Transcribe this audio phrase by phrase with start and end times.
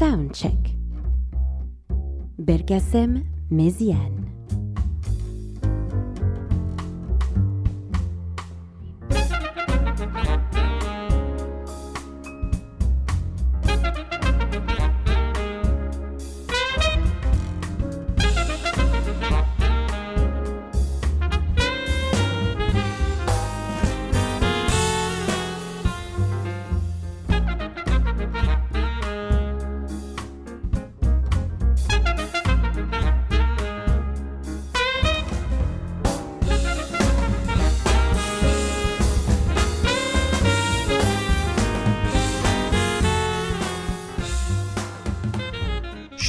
[0.00, 0.78] Soundcheck.
[2.38, 4.19] Belkacem Méziane.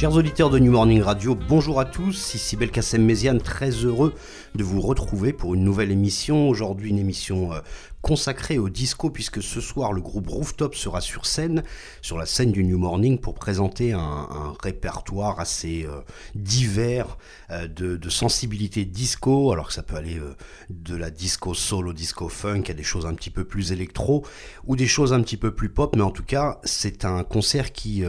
[0.02, 4.14] Chers auditeurs de New Morning Radio, bonjour à tous, ici Belkacem Méziane, très heureux
[4.56, 6.48] de vous retrouver pour une nouvelle émission.
[6.48, 7.60] Aujourd'hui une émission euh,
[8.02, 11.62] consacré au disco puisque ce soir le groupe Rooftop sera sur scène,
[12.02, 14.28] sur la scène du New Morning pour présenter un,
[14.62, 16.00] répertoire assez euh,
[16.34, 17.16] divers
[17.50, 20.34] euh, de, de, sensibilité disco, alors que ça peut aller euh,
[20.68, 24.26] de la disco soul au disco funk à des choses un petit peu plus électro
[24.66, 27.72] ou des choses un petit peu plus pop, mais en tout cas c'est un concert
[27.72, 28.04] qui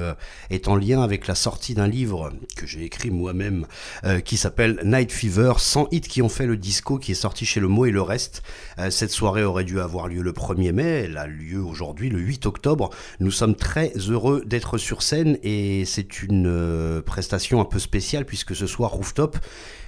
[0.49, 3.67] est en lien avec la sortie d'un livre que j'ai écrit moi-même
[4.25, 7.59] qui s'appelle Night Fever, 100 hits qui ont fait le disco, qui est sorti chez
[7.59, 8.44] Le Mot et le Reste.
[8.89, 12.45] cette soirée aurait dû avoir lieu le 1er mai, elle a lieu aujourd'hui le 8
[12.45, 12.89] octobre.
[13.20, 18.26] Nous sommes très heureux d'être sur scène et c'est une euh, prestation un peu spéciale
[18.26, 19.38] puisque ce soir Rooftop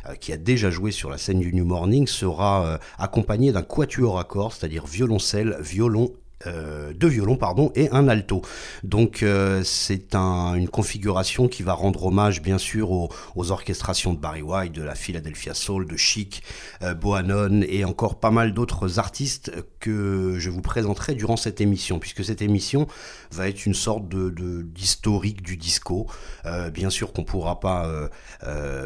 [0.08, 3.64] euh, qui a déjà joué sur la scène du New Morning, sera euh, accompagné d'un
[3.64, 6.12] quatuor à corps, c'est-à-dire violoncelle, violon
[6.96, 8.44] deux violons pardon et un alto.
[8.84, 9.26] Donc
[9.64, 14.84] c'est une configuration qui va rendre hommage bien sûr aux, orchestrations de Barry White, de
[14.84, 16.44] la Philadelphia Soul, de Chic,
[16.82, 19.52] euh, Bohannon et encore pas mal d'autres artistes
[19.88, 22.88] je vous présenterai durant cette émission, puisque cette émission
[23.32, 24.30] va être une sorte de
[24.61, 26.08] d'historique du disco.
[26.73, 28.10] bien sûr qu'on pourra pas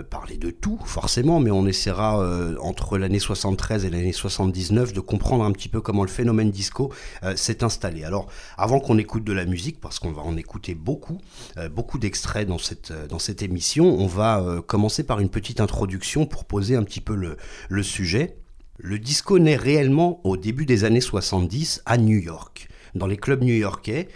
[0.10, 2.20] parler de tout forcément, mais on essaiera
[2.62, 6.92] entre l'année 73 et l'année 79 de comprendre un petit peu comment le phénomène disco
[7.36, 8.04] s'est installé.
[8.04, 11.20] Alors, avant qu'on écoute de la musique, parce qu'on va en écouter beaucoup,
[11.58, 16.26] euh, beaucoup d'extraits dans cette, euh, émission, on va euh, commencer par une petite introduction
[16.26, 18.38] pour poser un petit peu le sujet.
[18.82, 23.44] Le disco naît réellement au début des années 70 à New York dans les clubs
[23.44, 24.08] new-yorkais,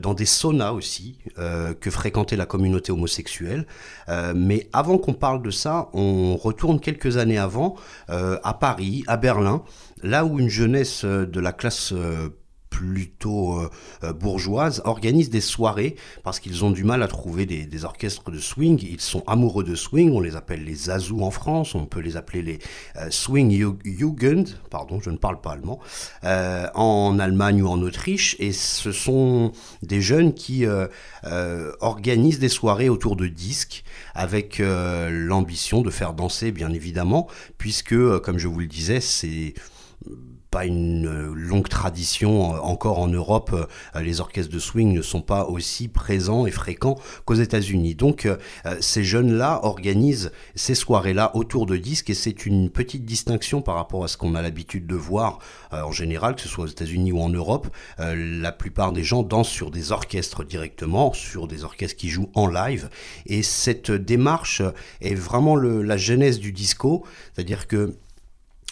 [0.00, 3.66] dans des saunas aussi, que fréquentait la communauté homosexuelle.
[4.34, 7.76] mais avant qu'on parle de ça, on retourne quelques années avant,
[8.08, 9.62] à Paris, à Berlin,
[10.02, 11.92] là où une jeunesse de la classe
[12.74, 13.70] plutôt euh,
[14.02, 18.40] euh, bourgeoises organisent des soirées parce qu'ils ont du mal à trouver des, orchestres de
[18.40, 18.80] swing.
[18.82, 22.16] Ils sont amoureux de swing, on les appelle les Zazou en France, on peut les
[22.16, 22.58] appeler les
[22.96, 25.78] euh, Swing Jugend, pardon, je ne parle pas allemand,
[26.22, 28.34] en Allemagne ou en Autriche.
[28.40, 29.52] Et ce sont
[29.82, 30.64] des jeunes qui
[31.80, 38.38] organisent des soirées autour de disques avec l'ambition de faire danser, bien évidemment, puisque, comme
[38.38, 39.54] je vous le disais, c'est
[40.54, 43.50] pas une euh, longue tradition euh, encore en Europe.
[43.96, 47.96] Euh, les orchestres de swing ne sont pas aussi présents et fréquents qu'aux États-Unis.
[47.96, 48.28] Donc
[48.80, 54.04] ces jeunes-là organisent ces soirées-là autour de disques et c'est une petite distinction par rapport
[54.04, 55.38] à ce qu'on a l'habitude de voir
[55.72, 57.68] en général, que ce soit aux États-Unis ou en Europe.
[57.98, 62.46] La plupart des gens dansent sur des orchestres directement, sur des orchestres qui jouent en
[62.46, 62.88] live.
[63.26, 64.62] Et cette démarche
[65.00, 67.04] est vraiment la genèse du disco,
[67.34, 67.96] c'est-à-dire que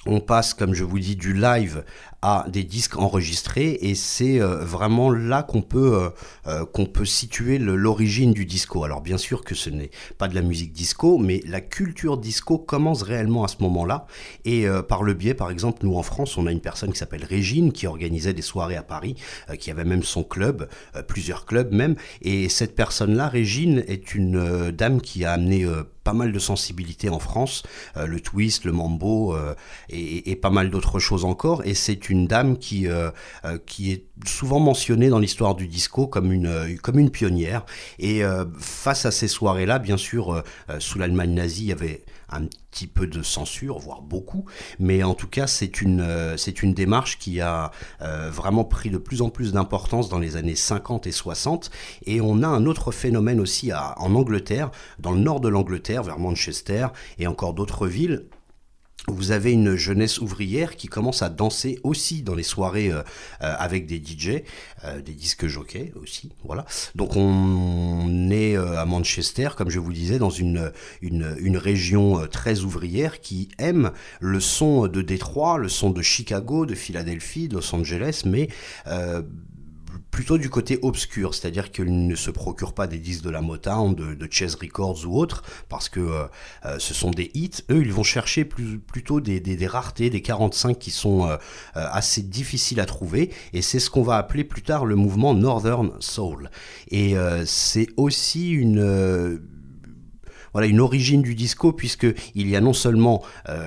[0.07, 1.85] on passe, comme je vous dis, du live
[2.23, 6.11] à des disques enregistrés et c'est euh, vraiment là qu'on peut, euh,
[6.47, 8.85] euh, qu'on peut situer l'origine du disco.
[8.85, 12.59] Alors bien sûr que ce n'est pas de la musique disco, mais la culture disco
[12.59, 14.07] commence réellement à ce moment-là
[14.45, 17.25] et par le biais, par exemple, nous en France, on a une personne qui s'appelle
[17.25, 19.17] Régine qui organisait des soirées à Paris,
[19.59, 20.69] qui avait même son club,
[21.09, 25.67] plusieurs clubs même, et cette personne-là, Régine, est une dame qui a amené
[26.05, 27.63] pas mal de sensibilité en France,
[27.97, 29.37] le twist, le mambo
[29.89, 31.65] et, et, pas mal d'autres choses encore.
[31.65, 33.11] Et c'est une dame qui, euh,
[33.45, 37.65] euh, qui est souvent mentionnée dans l'histoire du disco comme une, euh, une pionnière.
[37.99, 38.23] Et
[38.59, 40.43] face à ces soirées-là, bien sûr,
[40.79, 44.45] sous l'Allemagne nazie, il y avait un petit peu de censure, voire beaucoup,
[44.79, 47.71] mais en tout cas c'est une, c'est une démarche qui a
[48.01, 51.71] vraiment pris de plus en plus d'importance dans les années 50 et 60,
[52.07, 56.19] et on a un autre phénomène aussi en Angleterre, dans le nord de l'Angleterre, vers
[56.19, 56.89] Manchester,
[57.19, 58.27] et encore d'autres villes,
[59.09, 63.03] vous avez une jeunesse ouvrière qui commence à danser aussi dans les soirées euh,
[63.43, 64.43] euh, avec des DJ,
[64.85, 66.65] euh, des disques jockeys aussi, voilà.
[66.95, 70.71] Donc on est à Manchester, comme je vous disais, dans une,
[71.01, 73.91] une, une, région très ouvrière qui aime
[74.21, 78.49] le son de Détroit, le son de Chicago, de Philadelphie, de Los Angeles, mais
[80.13, 83.95] plutôt du côté obscur, c'est-à-dire qu'ils ne se procurent pas des disques de la Motown,
[83.95, 86.25] de, de Chess Records ou autres, parce que euh,
[86.67, 87.63] euh, ce sont des hits.
[87.71, 91.37] Eux, ils vont chercher plutôt des, des, raretés, des 45 qui sont euh,
[91.75, 95.93] assez difficiles à trouver, et c'est ce qu'on va appeler plus tard le mouvement Northern
[95.99, 96.51] Soul.
[96.91, 97.15] Et
[97.47, 99.41] c'est aussi une
[100.53, 103.23] voilà une origine du disco puisque il y a non seulement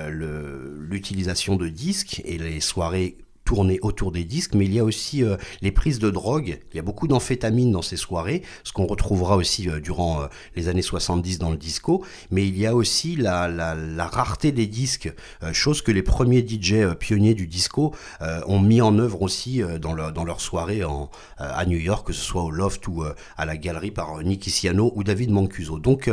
[0.08, 5.24] l'utilisation de disques et les soirées tourner autour des disques, mais il y a aussi
[5.24, 6.58] euh, les prises de drogue.
[6.72, 10.26] Il y a beaucoup d'amphétamines dans ces soirées, ce qu'on retrouvera aussi euh, durant euh,
[10.56, 12.04] les années 70 dans le disco.
[12.30, 13.46] Mais il y a aussi la,
[14.12, 15.12] rareté des disques,
[15.52, 20.12] chose que les premiers DJ pionniers du disco ont mis en œuvre aussi dans, leur,
[20.12, 23.04] dans leur soirée en, à New York, que ce soit au Loft ou
[23.36, 25.78] à la galerie par Nicky Siano ou David Mancuso.
[25.78, 26.10] Donc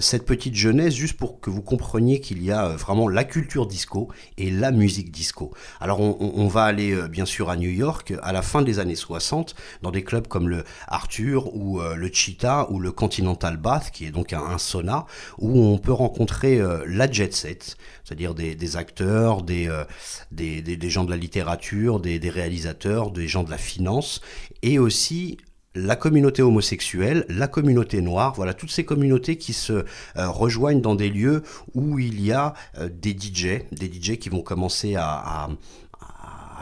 [0.00, 4.08] cette petite jeunesse, juste pour que vous compreniez qu'il y a vraiment la culture disco
[4.36, 5.52] et la musique disco.
[5.80, 8.94] Alors on va aller euh, bien sûr à New York à la fin des années
[8.94, 13.90] 60 dans des clubs comme le Arthur ou euh, le Cheetah ou le Continental Bath
[13.90, 15.06] qui est donc un, sauna
[15.38, 19.68] où on peut rencontrer euh, la jet set, c'est-à-dire des, acteurs, des,
[20.30, 24.20] des, gens de la littérature, des, réalisateurs, des gens de la finance
[24.62, 25.38] et aussi
[25.74, 29.84] la communauté homosexuelle, la communauté noire, voilà toutes ces communautés qui se
[30.16, 31.42] rejoignent dans des lieux
[31.74, 32.54] où il y a
[32.90, 35.48] des DJ, des DJ qui vont commencer à, à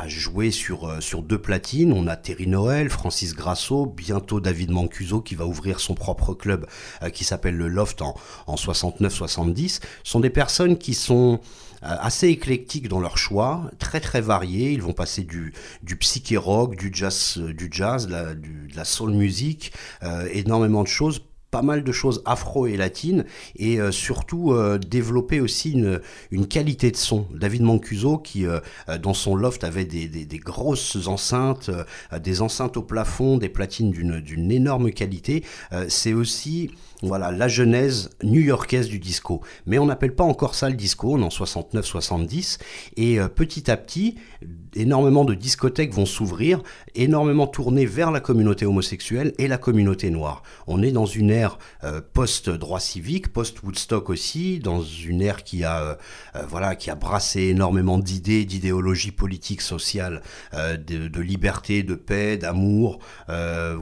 [0.06, 1.92] jouer sur, euh, sur deux platines.
[1.92, 6.66] On a Terry Noël, Francis Grasso, bientôt David Mancuso qui va ouvrir son propre club
[7.02, 8.14] euh, qui s'appelle le Loft en,
[8.46, 9.80] en 69-70.
[10.04, 11.40] sont des personnes qui sont
[11.82, 14.72] euh, assez éclectiques dans leur choix, très très variés.
[14.72, 15.52] Ils vont passer du,
[15.82, 19.72] du psyché rock, du jazz, du jazz, la, de la soul music,
[20.32, 23.24] énormément de choses pas mal de choses afro et latines
[23.56, 26.00] et euh, surtout euh, développer aussi une,
[26.30, 27.26] une, qualité de son.
[27.34, 28.60] David Mancuso qui euh,
[29.00, 31.70] dans son loft avait des, des, des grosses enceintes,
[32.20, 35.44] des enceintes au plafond, des platines d'une énorme qualité.
[35.88, 36.70] C'est aussi
[37.02, 39.42] voilà, la genèse new-yorkaise du disco.
[39.66, 42.58] Mais on n'appelle pas encore ça le disco, on est en 69-70.
[42.96, 44.16] Et euh, petit à petit,
[44.74, 46.62] énormément de discothèques vont s'ouvrir,
[46.94, 50.42] énormément tournées vers la communauté homosexuelle et la communauté noire.
[50.66, 55.82] On est dans une ère euh, post-droit civique, post-Woodstock aussi, dans une ère qui a,
[55.82, 55.94] euh,
[56.48, 60.22] voilà, qui a brassé énormément d'idées, d'idéologies politiques, sociales,
[60.52, 62.98] de, de, liberté, de paix, d'amour,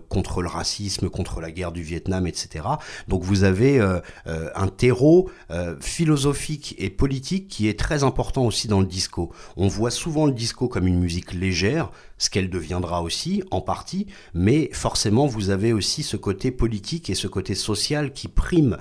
[0.08, 2.64] contre le racisme, contre la guerre du Vietnam, etc.
[3.08, 8.44] Donc vous avez euh, euh, un terreau euh, philosophique et politique qui est très important
[8.44, 9.32] aussi dans le disco.
[9.56, 14.06] On voit souvent le disco comme une musique légère, ce qu'elle deviendra aussi en partie,
[14.34, 18.78] mais forcément vous avez aussi ce côté politique et ce côté social qui prime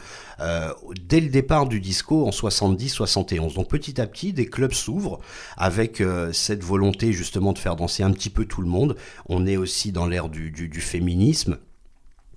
[1.07, 3.55] dès le départ du disco en 70-71.
[3.55, 5.19] Donc petit à petit, des clubs s'ouvrent
[5.57, 8.95] avec cette volonté justement de faire danser un petit peu tout le monde.
[9.27, 11.57] On est aussi dans l'ère du féminisme.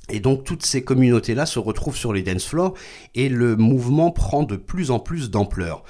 [0.09, 2.75] Et donc toutes ces communautés-là se retrouvent sur les dance floors
[3.15, 5.83] et le mouvement prend de plus en plus d'ampleur.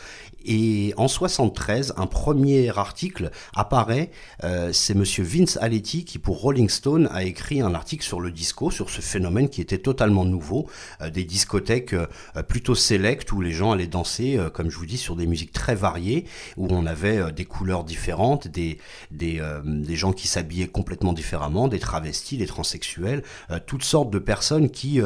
[0.46, 4.10] Et en 73, un premier article apparaît.
[4.44, 8.30] Euh, c'est Monsieur Vince Aletti qui, pour Rolling Stone, a écrit un article sur le
[8.30, 10.68] disco, sur ce phénomène qui était totalement nouveau,
[11.00, 12.06] euh, des discothèques euh,
[12.46, 15.74] plutôt sélectes où les gens allaient danser, comme je vous dis, sur des musiques très
[15.74, 16.26] variées,
[16.56, 18.78] où on avait des couleurs différentes, des
[19.10, 23.22] des, des gens qui s'habillaient complètement différemment, des travestis, des transsexuels,
[23.66, 25.00] toutes sortes de personnes qui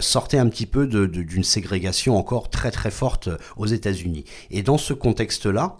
[0.00, 4.24] sortaient un petit peu d'une ségrégation encore très très forte aux États-Unis.
[4.50, 5.76] Et dans contexte-là,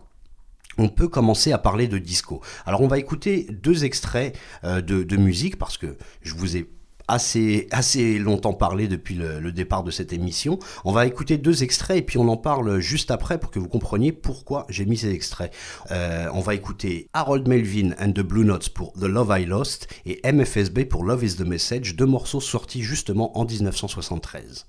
[0.78, 2.40] on peut commencer à parler de disco.
[2.64, 6.70] Alors on va écouter deux extraits euh, de, musique parce que je vous ai
[7.08, 10.58] assez, assez longtemps parlé depuis le, départ de cette émission.
[10.84, 13.68] On va écouter deux extraits et puis on en parle juste après pour que vous
[13.68, 15.52] compreniez pourquoi j'ai mis ces extraits.
[15.90, 19.88] Euh, on va écouter Harold Melvin and the Blue Notes pour The Love I Lost
[20.04, 24.66] et MFSB pour Love is the Message, deux morceaux sortis justement en 1973.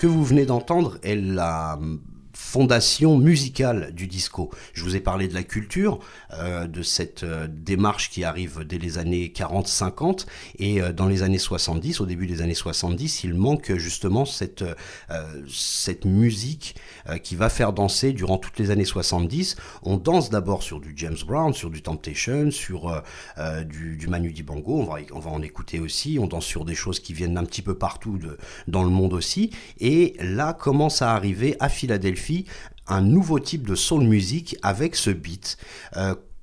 [0.00, 1.78] Que vous venez d'entendre est la
[2.32, 4.50] fondation musicale du disco.
[4.72, 5.98] Je vous ai parlé de la culture,
[6.40, 10.26] euh, de cette euh, démarche qui arrive dès les années 40-50,
[10.58, 14.64] et euh, dans les années 70, au début des années 70, il manque justement cette,
[15.48, 16.76] cette musique
[17.22, 19.56] qui va faire danser durant toutes les années 70.
[19.82, 23.02] On danse d'abord sur du James Brown, sur du Temptation, sur
[23.66, 27.00] du, Manu Dibango, on va, on va en écouter aussi, on danse sur des choses
[27.00, 31.14] qui viennent un petit peu partout de, dans le monde aussi, et là commence à
[31.14, 32.46] arriver à Philadelphie
[32.86, 35.56] un nouveau type de soul music avec ce beat.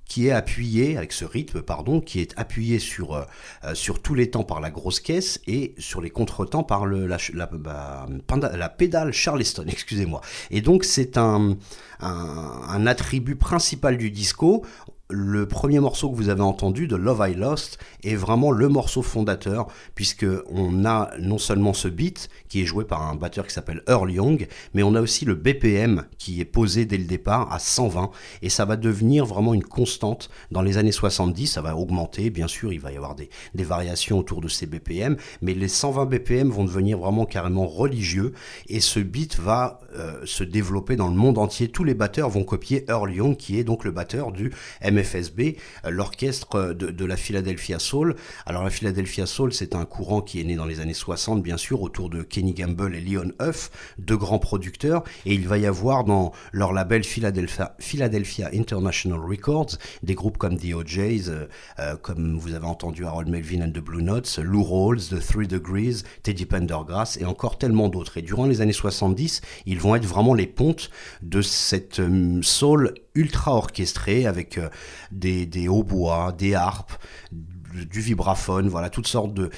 [0.07, 3.23] Qui est appuyé, avec ce rythme, pardon, qui est appuyé sur, euh,
[3.65, 7.07] euh, sur tous les temps par la grosse caisse et sur les contretemps par le,
[7.07, 10.21] la, la, bah, la pédale Charleston, excusez-moi.
[10.49, 11.57] Et donc c'est un,
[11.99, 14.63] un, un, attribut principal du disco
[15.09, 19.01] le premier morceau que vous avez entendu de Love I Lost est vraiment le morceau
[19.01, 23.53] fondateur puisque on a non seulement ce beat qui est joué par un batteur qui
[23.53, 27.51] s'appelle Earl Young, mais on a aussi le BPM qui est posé dès le départ
[27.53, 28.11] à 120
[28.41, 32.47] et ça va devenir vraiment une constante dans les années 70, ça va augmenter bien
[32.47, 36.49] sûr, il va y avoir des, variations autour de ces BPM, mais les 120 BPM
[36.49, 38.33] vont devenir vraiment carrément religieux
[38.67, 42.43] et ce beat va euh, se développer dans le monde entier, tous les batteurs vont
[42.43, 44.51] copier Earl Young qui est donc le batteur du
[44.83, 48.15] MFSB, euh, l'orchestre de, la Philadelphia Soul.
[48.45, 51.57] Alors la Philadelphia Soul, c'est un courant qui est né dans les années 60, bien
[51.57, 55.65] sûr, autour de Kenny Gamble et Leon Huff, deux grands producteurs, et il va y
[55.65, 61.47] avoir dans leur label Philadelphia, International Records des groupes comme The OJs, euh,
[61.79, 65.47] euh, comme vous avez entendu Harold Melvin and the Blue Notes, Lou Rawls, The Three
[65.47, 68.17] Degrees, Teddy Pendergrass et encore tellement d'autres.
[68.17, 70.89] Et durant les années 70, ils vont être vraiment les pontes
[71.21, 72.01] de cette
[72.41, 74.69] soul ultra orchestré avec euh,
[75.11, 76.93] des hautbois, des harpes,
[77.31, 79.49] du vibraphone, voilà, toutes sortes de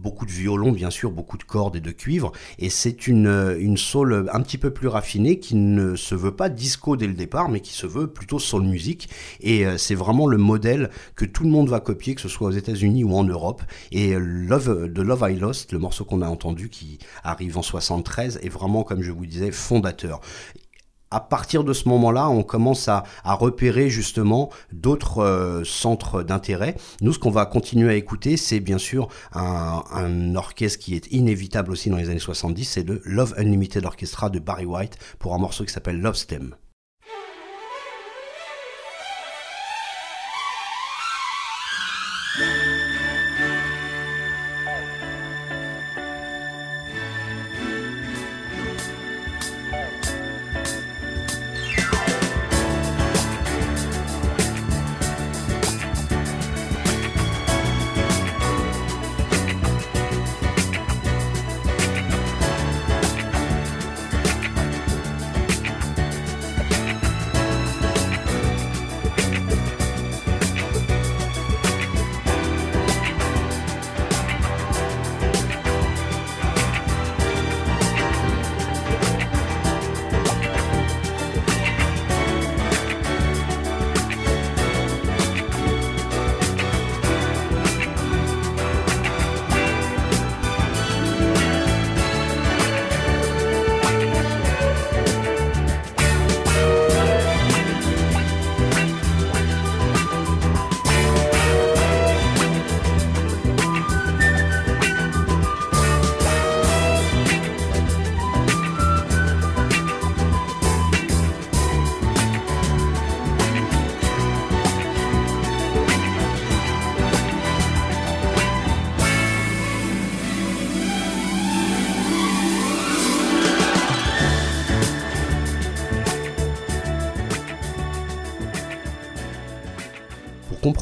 [0.00, 2.32] beaucoup de violons bien sûr, beaucoup de cordes et de cuivre.
[2.58, 6.48] Et c'est une une soul un petit peu plus raffinée qui ne se veut pas
[6.48, 9.08] disco dès le départ mais qui se veut plutôt soul music.
[9.40, 12.48] Et euh, c'est vraiment le modèle que tout le monde va copier que ce soit
[12.48, 13.62] aux États-Unis ou en Europe.
[13.92, 18.40] Et euh, Love Love I Lost, le morceau qu'on a entendu qui arrive en 73
[18.42, 20.20] est vraiment comme je vous disais fondateur
[21.10, 26.76] à partir de ce moment-là, on commence à, repérer justement d'autres euh, centres d'intérêt.
[27.00, 31.10] Nous, ce qu'on va continuer à écouter, c'est bien sûr un, un, orchestre qui est
[31.12, 35.34] inévitable aussi dans les années 70, c'est le Love Unlimited Orchestra de Barry White pour
[35.34, 36.54] un morceau qui s'appelle Love Stem.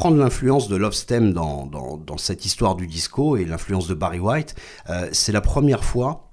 [0.07, 4.55] Comprendre l'influence de Love Stem dans, cette histoire du disco et l'influence de Barry White,
[4.89, 6.31] euh, c'est la première fois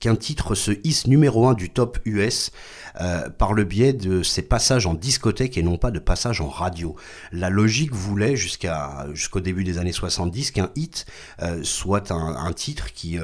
[0.00, 2.52] qu'un titre se hisse numéro 1 du top US
[3.00, 6.48] euh, par le biais de ses passages en discothèque et non pas de passages en
[6.48, 6.94] radio.
[7.32, 11.06] La logique voulait jusqu'à jusqu'au début des années 70 qu'un hit
[11.40, 13.18] euh, soit un, titre qui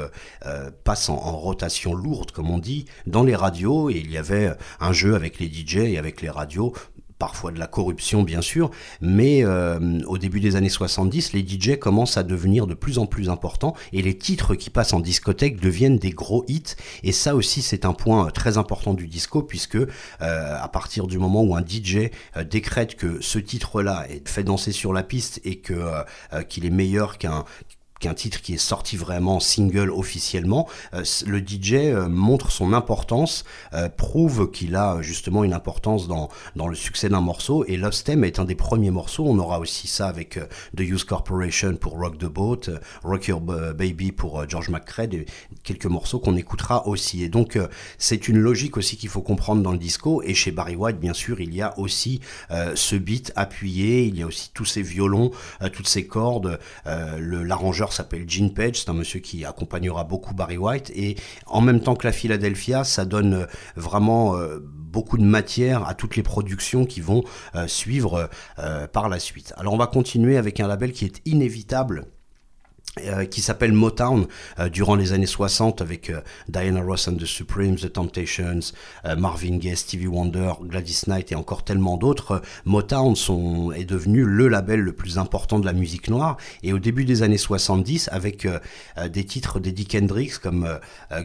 [0.85, 4.54] passe en, en, rotation lourde comme on dit dans les radios et il y avait
[4.80, 6.73] un jeu avec les DJ et avec les radios
[7.19, 11.79] parfois de la corruption bien sûr, mais euh, au début des années 70, les DJ
[11.79, 15.61] commencent à devenir de plus en plus importants et les titres qui passent en discothèque
[15.61, 16.75] deviennent des gros hits.
[17.02, 19.87] Et ça aussi c'est un point très important du disco puisque euh,
[20.21, 24.73] à partir du moment où un DJ euh, décrète que ce titre-là est fait danser
[24.73, 25.75] sur la piste et que
[26.49, 27.45] qu'il est meilleur qu'un
[28.00, 32.50] qui est un titre qui est sorti vraiment single officiellement, euh, le DJ euh, montre
[32.50, 37.65] son importance, euh, prouve qu'il a justement une importance dans, dans le succès d'un morceau,
[37.67, 40.39] et Love Stem est un des premiers morceaux, on aura aussi ça avec
[40.76, 42.71] The Use Corporation pour Rock the Boat,
[43.02, 45.26] Rock Your Baby pour George McCrae, et
[45.63, 47.23] quelques morceaux qu'on écoutera aussi.
[47.23, 47.59] Et donc
[47.99, 51.15] c'est une logique aussi qu'il faut comprendre dans le disco, et chez Barry White bien
[51.15, 55.30] sûr il y a aussi ce beat appuyé, il y a aussi tous ces violons,
[55.73, 60.91] toutes ces cordes, l'arrangeur s'appelle Gene Page, c'est un monsieur qui accompagnera beaucoup Barry White,
[60.95, 63.47] et en même temps que la Philadelphia, ça donne euh,
[63.77, 68.29] vraiment euh, beaucoup de matière à toutes les productions qui vont euh, suivre
[68.93, 69.53] par la suite.
[69.57, 72.07] Alors on va continuer avec un label qui est inévitable
[73.04, 74.26] euh, qui s'appelle Motown
[74.59, 78.73] euh, durant les années 60 avec euh, Diana Ross and the Supremes, The Temptations,
[79.19, 82.41] Marvin Gaye, Stevie Wonder, Gladys Knight et encore tellement d'autres.
[82.65, 86.78] Motown sont, est devenu le label le plus important de la musique noire et au
[86.78, 88.49] début des années 70 avec
[89.09, 90.67] des titres d'Eddie Kendricks comme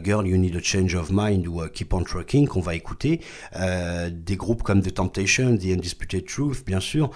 [0.04, 3.20] Girl You Need a Change of Mind ou Keep on Trucking qu'on va écouter,
[3.58, 7.10] des groupes comme The Temptations, The Undisputed Truth bien sûr,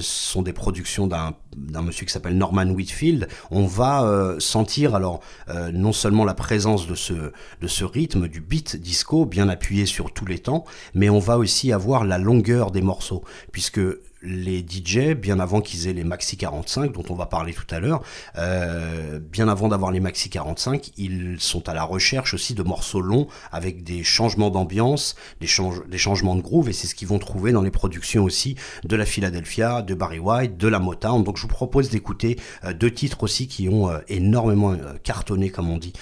[0.00, 1.34] sont des productions d'un
[1.82, 3.28] monsieur qui s'appelle Norman Whitfield.
[3.50, 7.14] On va euh, sentir alors euh, non seulement la présence de ce,
[7.60, 11.38] de ce rythme, du beat disco bien appuyé sur tous les temps, mais on va
[11.38, 13.80] aussi avoir la longueur des morceaux, puisque
[14.22, 17.80] les DJ, bien avant qu'ils aient les Maxi 45, dont on va parler tout à
[17.80, 18.02] l'heure,
[18.36, 23.00] euh, bien avant d'avoir les Maxi 45, ils sont à la recherche aussi de morceaux
[23.00, 27.52] longs avec des changements d'ambiance, des, changements de groove, et c'est ce qu'ils vont trouver
[27.52, 31.22] dans les productions aussi de la Philadelphia, de Barry White, de la Motown.
[31.22, 35.70] Donc je vous propose d'écouter euh, deux titres aussi qui ont euh, énormément cartonné, comme
[35.70, 35.92] on dit,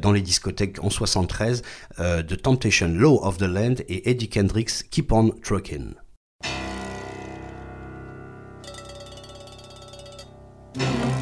[0.00, 1.62] dans les discothèques en 73,
[1.96, 6.03] The Temptation Law of the Land et Eddie Kendricks Keep on Truckin'.
[10.76, 11.13] Thank you.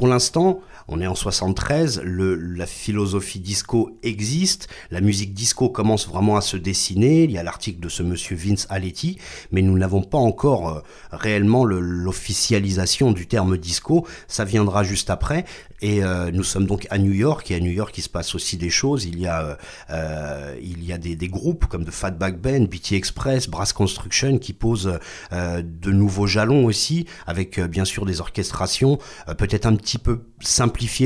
[0.00, 6.08] Pour l'instant, On est en 73, le, la philosophie disco existe, la musique disco commence
[6.08, 7.22] vraiment à se dessiner.
[7.22, 9.16] Il y a l'article de ce monsieur Vince Aletti,
[9.52, 10.80] mais nous n'avons pas encore euh,
[11.12, 14.04] réellement l'officialisation du terme disco.
[14.26, 15.44] Ça viendra juste après.
[15.80, 18.34] Et euh, nous sommes donc à New York, et à New York il se passe
[18.34, 19.04] aussi des choses.
[19.04, 19.58] Il y a,
[19.90, 24.52] euh, il y a des, groupes comme de Fatback Band, BT Express, Brass Construction qui
[24.52, 24.98] posent
[25.30, 28.98] de nouveaux jalons aussi, avec bien sûr des orchestrations
[29.38, 30.24] peut-être un petit peu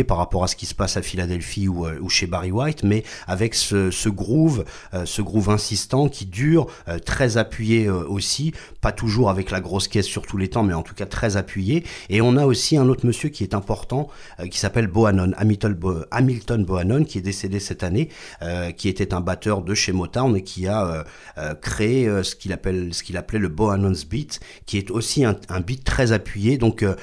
[0.06, 3.04] par rapport à ce qui se passe à Philadelphie ou, ou chez Barry White, mais
[3.26, 4.64] avec ce, groove,
[5.04, 6.66] ce groove insistant qui dure,
[7.04, 10.82] très appuyé aussi, pas toujours avec la grosse caisse sur tous les temps, mais en
[10.82, 11.84] tout cas très appuyé.
[12.08, 14.08] Et on a aussi un autre monsieur qui est important,
[14.50, 18.08] qui s'appelle Bohannon, Hamilton, Bo Hamilton Bohannon, qui est décédé cette année,
[18.42, 21.02] euh, qui était un batteur de chez Motown et qui a euh,
[21.38, 25.24] euh créé euh, ce qu'il appelle, ce qu'il appelait le Bohannon's Beat, qui est aussi
[25.24, 26.58] un, un beat très appuyé.
[26.58, 26.94] Donc euh,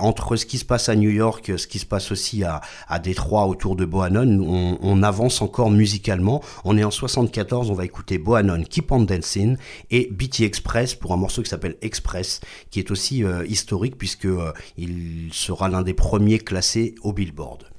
[0.00, 2.98] entre ce qui se passe à New York, ce qui se passe aussi à, à
[2.98, 6.42] Détroit autour de Bohannon, on, avance encore musicalement.
[6.64, 9.56] On est en 74, on va écouter Bohannon, Keep on Dancing
[9.90, 14.28] et BT Express pour un morceau qui s'appelle Express, qui est aussi historique puisque
[14.76, 17.75] il sera l'un des premiers classés au Billboard.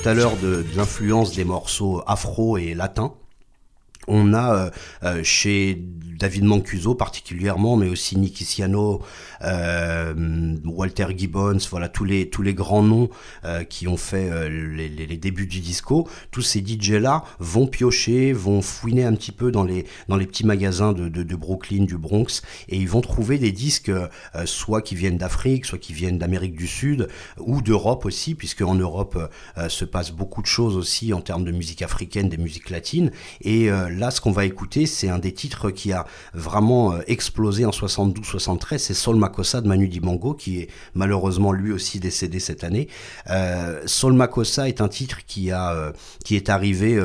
[0.00, 3.12] Tout à l'heure de, l'influence des morceaux afro et latins.
[4.08, 4.70] On a euh,
[5.02, 5.84] euh, chez
[6.20, 9.00] David Mancuso particulièrement, mais aussi Nicky Siano,
[9.42, 13.08] euh, Walter Gibbons, voilà tous les tous les grands noms
[13.46, 16.06] euh, qui ont fait euh, les, les, débuts du disco.
[16.30, 20.26] Tous ces DJ là vont piocher, vont fouiner un petit peu dans les dans les
[20.26, 23.90] petits magasins de, de, de Brooklyn, du Bronx, et ils vont trouver des disques
[24.44, 28.74] soit qui viennent d'Afrique, soit qui viennent d'Amérique du Sud ou d'Europe aussi, puisque en
[28.74, 29.30] Europe
[29.68, 33.10] se passe beaucoup de choses aussi en termes de musique africaine, des musiques latines.
[33.40, 37.70] Et là, ce qu'on va écouter, c'est un des titres qui a vraiment explosé en
[37.70, 42.88] 72-73, c'est Sol Makossa de Manu Dibango, qui est malheureusement lui aussi décédé cette année.
[43.86, 45.92] Sol Makossa est un titre qui, a,
[46.24, 47.02] qui est arrivé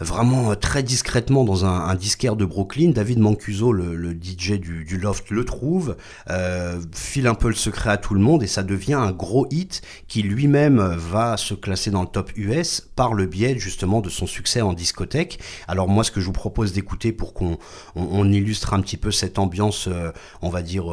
[0.00, 2.90] vraiment euh, très discrètement dans un, disquaire de Brooklyn.
[2.90, 5.96] David Mancuso, le, DJ du, Loft, le trouve,
[6.30, 9.46] euh, file un peu le secret à tout le monde et ça devient un gros
[9.50, 14.08] hit qui lui-même va se classer dans le top US par le biais justement de
[14.08, 15.38] son succès en discothèque.
[15.68, 17.58] Alors moi, ce que je vous propose d'écouter pour qu'on
[17.94, 20.10] on, illustre un petit peu cette ambiance, euh,
[20.42, 20.84] on va dire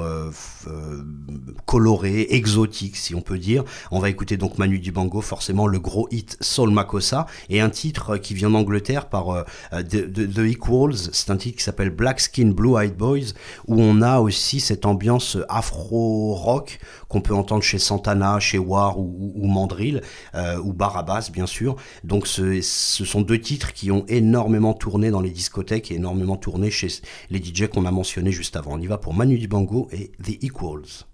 [1.65, 6.07] colorée, exotique, si on peut dire, on va écouter donc Manu Dibango, forcément le gros
[6.11, 10.95] hit Soul Makossa et un titre qui vient d'Angleterre par euh, The, Equals.
[11.13, 13.33] C'est un titre qui s'appelle Black Skin Blue Eyed Boys,
[13.67, 19.47] où on a aussi cette ambiance afro-rock qu'on peut entendre chez Santana, chez War ou,
[19.47, 20.01] Mandrill,
[20.35, 21.75] euh, ou Barabas bien sûr.
[22.03, 26.37] Donc ce, ce, sont deux titres qui ont énormément tourné dans les discothèques et énormément
[26.37, 26.87] tourné chez
[27.29, 28.73] les DJ qu'on a mentionnés juste avant.
[28.73, 31.05] On y va pour Manu Dibango et The Equals.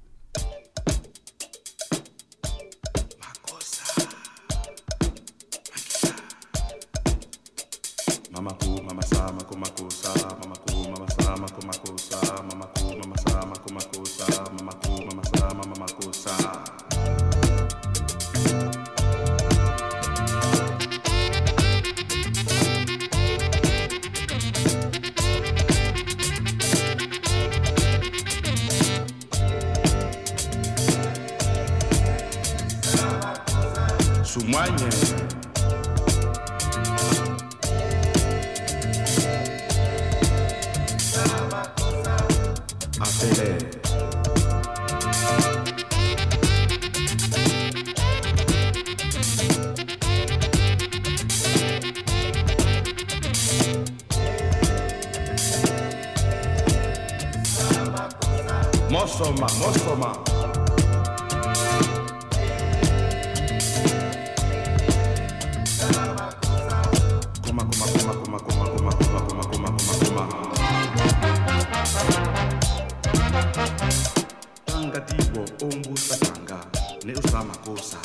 [74.99, 76.57] katatibo ombusa tanga
[77.05, 77.97] neusamakosa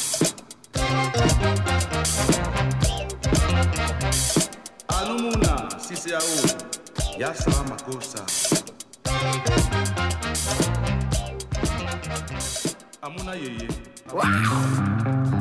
[4.89, 6.23] anumuna siseyao
[7.19, 8.19] yasamakosa
[13.03, 13.69] amuna yeye.
[14.15, 15.33] Wow.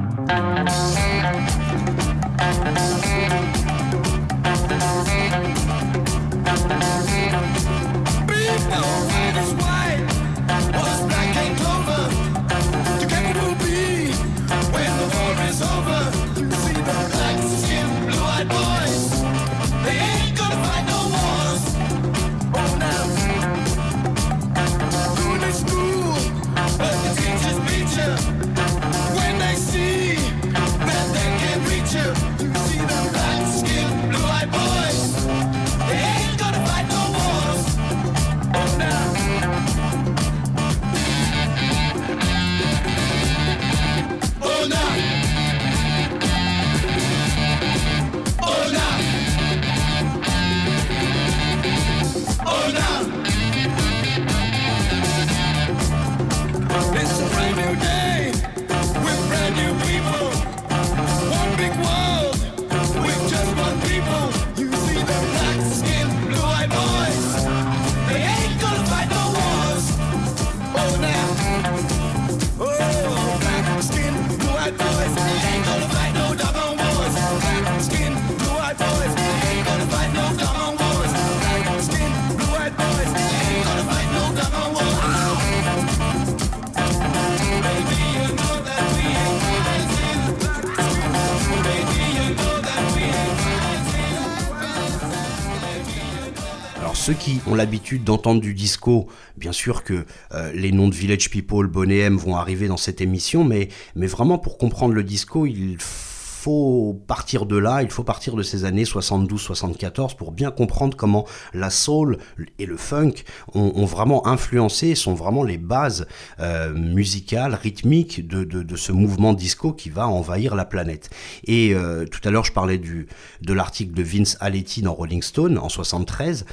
[97.09, 101.65] Qui ont l'habitude d'entendre du disco, bien sûr que euh, les noms de Village People,
[101.65, 105.77] Bonnet M vont arriver dans cette émission, mais, mais vraiment pour comprendre le disco, il
[105.79, 111.25] faut partir de là, il faut partir de ces années 72-74 pour bien comprendre comment
[111.55, 112.19] la soul
[112.59, 113.13] et le funk
[113.55, 116.05] ont, vraiment influencé, sont vraiment les bases
[116.39, 121.09] euh, musicales, rythmiques de, de, ce mouvement disco qui va envahir la planète.
[121.45, 125.57] Et euh, tout à l'heure, je parlais de l'article de Vince Aletti dans Rolling Stone
[125.57, 126.45] en 73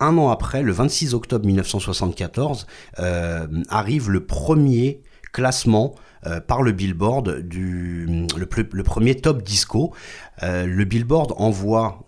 [0.00, 2.66] un an après, le 26 octobre 1974,
[2.98, 5.00] euh, arrive le premier
[5.32, 5.94] classement
[6.26, 8.46] euh, par le Billboard du le,
[8.82, 9.92] premier top disco.
[10.42, 12.05] Euh, le Billboard envoie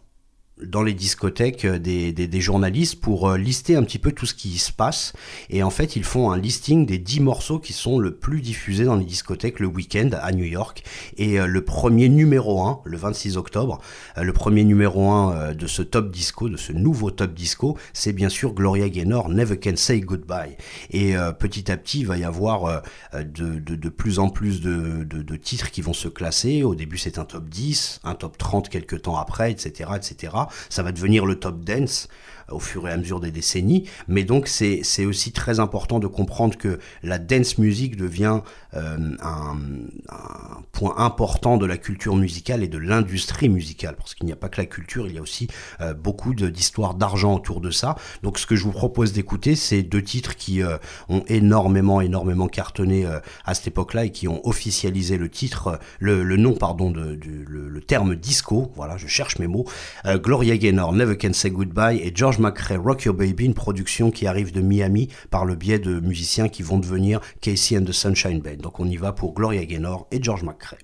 [0.64, 4.34] dans les discothèques euh, des, des, journalistes pour euh, lister un petit peu tout ce
[4.34, 5.12] qui se passe.
[5.50, 8.84] Et en fait, ils font un listing des 10 morceaux qui sont le plus diffusés
[8.84, 10.82] dans les discothèques le week-end à New York.
[11.16, 13.80] Et euh, le premier numéro 1, le 26 octobre,
[14.16, 18.28] le premier numéro 1 de ce top disco, de ce nouveau top disco, c'est bien
[18.28, 20.56] sûr Gloria Gaynor, Never Can Say Goodbye.
[20.90, 22.82] Et petit à petit, il va y avoir
[23.14, 26.62] de, de, de plus en plus de, de, titres qui vont se classer.
[26.62, 30.32] Au début, c'est un top 10, un top 30 quelques temps après, etc., etc
[30.68, 32.08] ça va devenir le top dance
[32.50, 33.88] au fur et à mesure des décennies.
[34.06, 38.40] Mais donc c'est aussi très important de comprendre que la dance music devient
[38.74, 39.56] euh, un,
[40.72, 43.96] point important de la culture musicale et de l'industrie musicale.
[43.96, 45.48] Parce qu'il n'y a pas que la culture, il y a aussi
[45.80, 47.96] euh, beaucoup d'histoires d'argent autour de ça.
[48.22, 50.76] Donc ce que je vous propose d'écouter, c'est deux titres qui euh,
[51.08, 53.06] ont énormément, énormément cartonné
[53.44, 58.14] à cette époque-là et qui ont officialisé le titre, le, nom, pardon, de, le, terme
[58.14, 58.70] disco.
[58.76, 59.64] Voilà, je cherche mes mots.
[60.06, 64.26] Gloria Gaynor, Never Can Say Goodbye et George McRae, Rock Your Baby, une production qui
[64.26, 68.40] arrive de Miami par le biais de musiciens qui vont devenir Casey and the Sunshine
[68.40, 68.56] Band.
[68.62, 70.78] Donc on y va pour Gloria Gaynor et George McRae.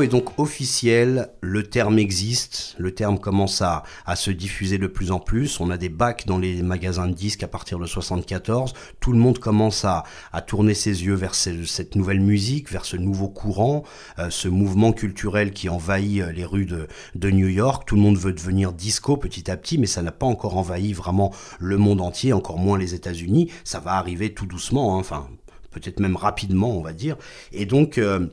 [0.00, 3.82] Est donc officiel, le terme existe, le terme commence à,
[4.14, 7.42] se diffuser de plus en plus, on a des bacs dans les magasins de disques
[7.42, 10.04] à partir de 74, tout le monde commence à,
[10.46, 13.82] tourner ses yeux vers cette nouvelle musique, vers ce nouveau courant,
[14.18, 18.16] euh, ce mouvement culturel qui envahit euh, les rues de, New York, tout le monde
[18.16, 22.00] veut devenir disco petit à petit, mais ça n'a pas encore envahi vraiment le monde
[22.00, 25.26] entier, encore moins les États-Unis, ça va arriver tout doucement, hein, enfin
[25.72, 27.16] peut-être même rapidement on va dire,
[27.52, 27.98] et donc...
[27.98, 28.28] Euh,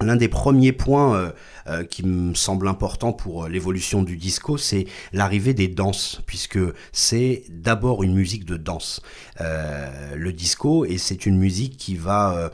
[0.00, 1.30] L'un des premiers points euh,
[1.66, 6.60] euh, qui me semble important pour euh, l'évolution du disco, c'est l'arrivée des danses, puisque
[6.92, 9.02] c'est d'abord une musique de danse.
[9.40, 12.50] le disco, et c'est une musique qui va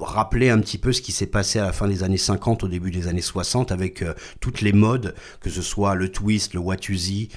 [0.00, 2.68] rappeler un petit peu ce qui s'est passé à la fin des années 50, au
[2.68, 4.04] début des années 60, avec
[4.40, 7.28] toutes les modes, que ce soit le twist, le watusi,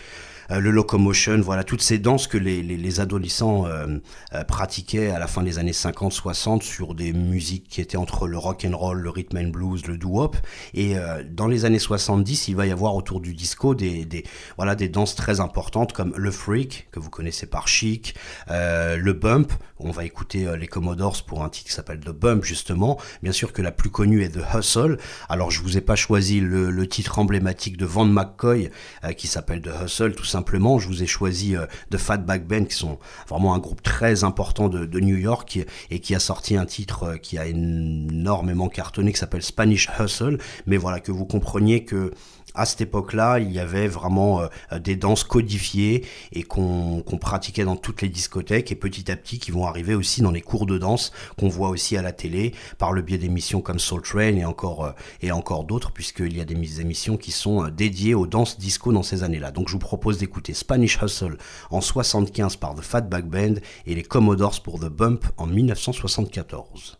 [0.60, 3.99] le locomotion, voilà, toutes ces danses que les, adolescents euh,
[4.34, 8.38] euh, pratiquaient à la fin des années 50-60 sur des musiques qui étaient entre le
[8.38, 10.36] rock and roll, le rhythm and blues, le doo-wop.
[10.74, 10.95] Et
[11.30, 14.24] dans les années 70, il va y avoir autour du disco des,
[14.58, 18.16] voilà, des danses très importantes comme le freak, que vous connaissez par Chic,
[18.49, 22.99] le bump, on va écouter les Commodores pour un titre qui s'appelle The Bump justement.
[23.24, 24.97] Bien sûr que la plus connue est The Hustle.
[25.30, 28.70] Alors je vous ai pas choisi le, titre emblématique de Van McCoy
[29.18, 30.41] qui s'appelle The Hustle tout simplement
[30.80, 34.70] je vous ai choisi euh, The Fatback Band, qui sont vraiment un groupe très important
[34.70, 39.20] de, New York et qui a sorti un titre euh, qui a énormément cartonné, qui
[39.20, 40.38] s'appelle Spanish Hustle.
[40.68, 42.12] Mais voilà, que vous compreniez que
[42.54, 47.76] à cette époque-là, il y avait vraiment euh, des danses codifiées et qu'on pratiquait dans
[47.76, 50.78] toutes les discothèques et petit à petit qui vont arriver aussi dans les cours de
[50.78, 54.46] danse qu'on voit aussi à la télé par le biais d'émissions comme Soul Train et
[54.46, 58.28] encore, euh, et encore d'autres puisqu'il y a des émissions qui sont euh, dédiées aux
[58.28, 59.52] danses disco dans ces années-là.
[59.52, 61.38] Donc je vous propose d'écouter Spanish Hustle
[61.72, 63.55] en 75 par The Fatback Band
[63.86, 66.97] et les Commodores pour The Bump en 1974.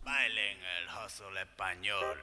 [1.92, 2.21] qu'un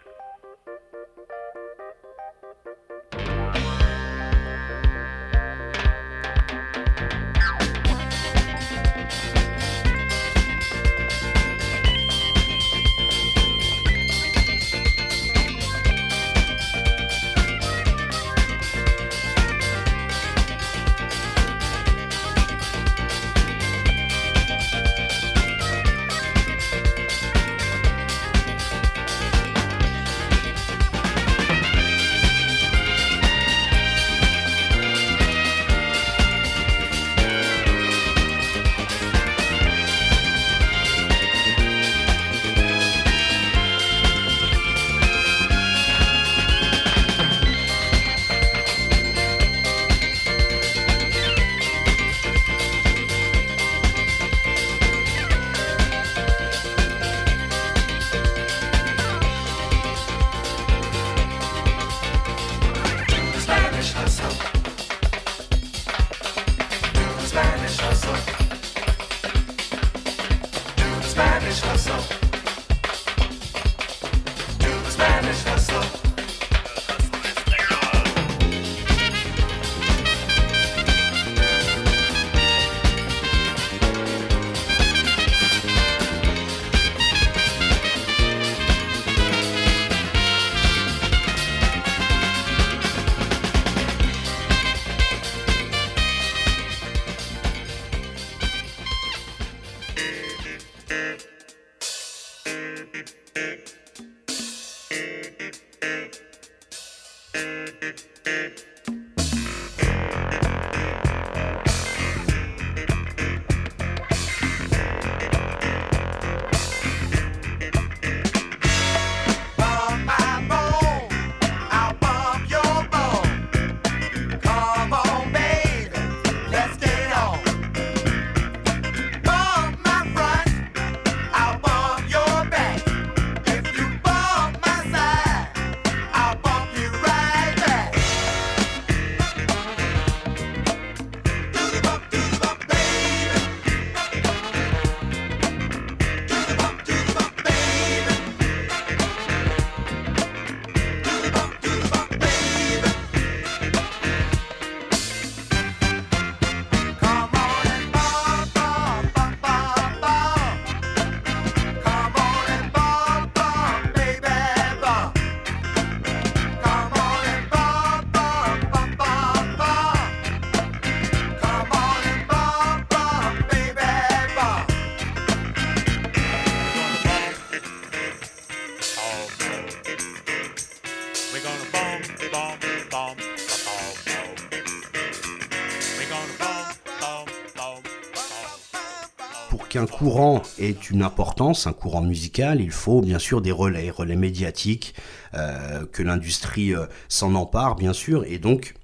[189.99, 194.95] courant ait une importance, un courant musical, il faut bien sûr des relais, relais médiatiques,
[195.33, 198.75] euh, que l'industrie euh, s'en empare bien sûr, et donc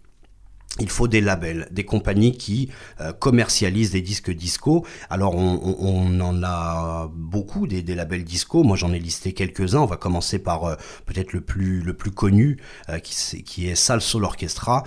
[0.82, 4.86] il faut des labels, des compagnies qui euh, commercialisent des disques disco.
[5.10, 8.64] Alors on, en a beaucoup des, labels disco.
[8.64, 9.80] Moi j'en ai listé quelques-uns.
[9.80, 10.76] On va commencer par euh,
[11.06, 12.58] peut-être le plus le plus connu,
[12.90, 14.84] euh, qui, qui, est Salsa Orchestra.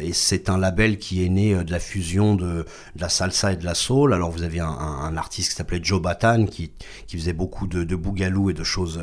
[0.00, 2.64] et c'est un label qui est né de la fusion de,
[2.96, 4.14] la salsa et de la soul.
[4.14, 6.70] Alors vous avez un, artiste qui s'appelait Joe Batan qui,
[7.06, 9.00] qui faisait beaucoup de, de bougalou et de choses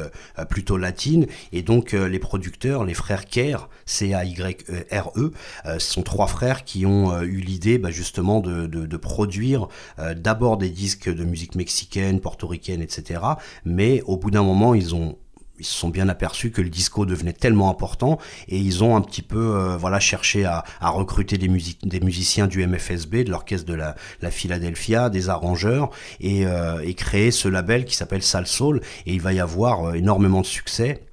[0.49, 1.27] plutôt latines.
[1.51, 5.31] Et donc les producteurs, les frères Kerr, C A Y R E
[5.65, 9.67] ce sont trois frères qui ont euh, eu l'idée bah, justement de, produire
[9.99, 13.21] euh, d'abord des disques de musique mexicaine, portoricaine, etc.
[13.65, 15.17] Mais au bout d'un moment, ils ont
[15.59, 19.01] ils se sont bien aperçus que le disco devenait tellement important et ils ont un
[19.01, 21.49] petit peu euh, voilà cherché à, recruter des,
[21.81, 23.95] des musiciens du MFSB, de l'orchestre de la,
[24.29, 25.89] Philadelphia, des arrangeurs
[26.19, 26.43] et,
[26.83, 31.06] et créer ce label qui s'appelle Soul et il va y avoir énormément de succès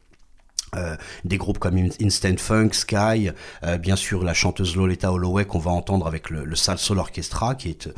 [0.77, 3.31] euh, des groupes comme Instant Funk, Sky,
[3.65, 6.55] euh, bien sûr la chanteuse Loletta Holloway qu'on va entendre avec le, le
[6.99, 7.93] Orchestra, qui est euh,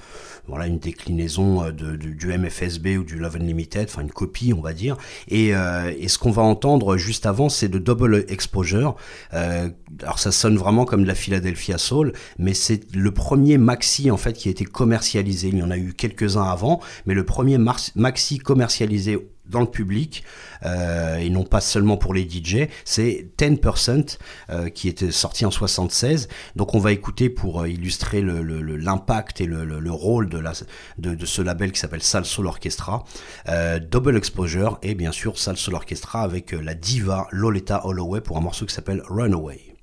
[0.47, 4.73] voilà une déclinaison de, du MFSB ou du Love Unlimited, enfin une copie on va
[4.73, 4.97] dire.
[5.27, 8.95] Et, et ce qu'on va entendre juste avant, c'est de Double Exposure.
[9.33, 14.17] alors ça sonne vraiment comme de la Philadelphia Soul, mais c'est le premier maxi en
[14.17, 15.49] fait qui a été commercialisé.
[15.49, 19.19] Il y en a eu quelques-uns avant, mais le premier maxi commercialisé
[19.49, 20.25] dans le public
[20.65, 22.69] euh, et non pas seulement pour les DJ.
[22.85, 24.19] C'est 10%
[24.51, 26.29] euh, qui était sorti en 76.
[26.57, 30.53] Donc on va écouter pour euh, illustrer l'impact et le, rôle de, la,
[30.99, 33.05] de, ce label qui s'appelle Soul Orchestra.
[33.91, 38.67] Double Exposure et bien sûr Soul Orchestra avec la diva Loletta Holloway pour un morceau
[38.67, 39.76] qui s'appelle Runaway.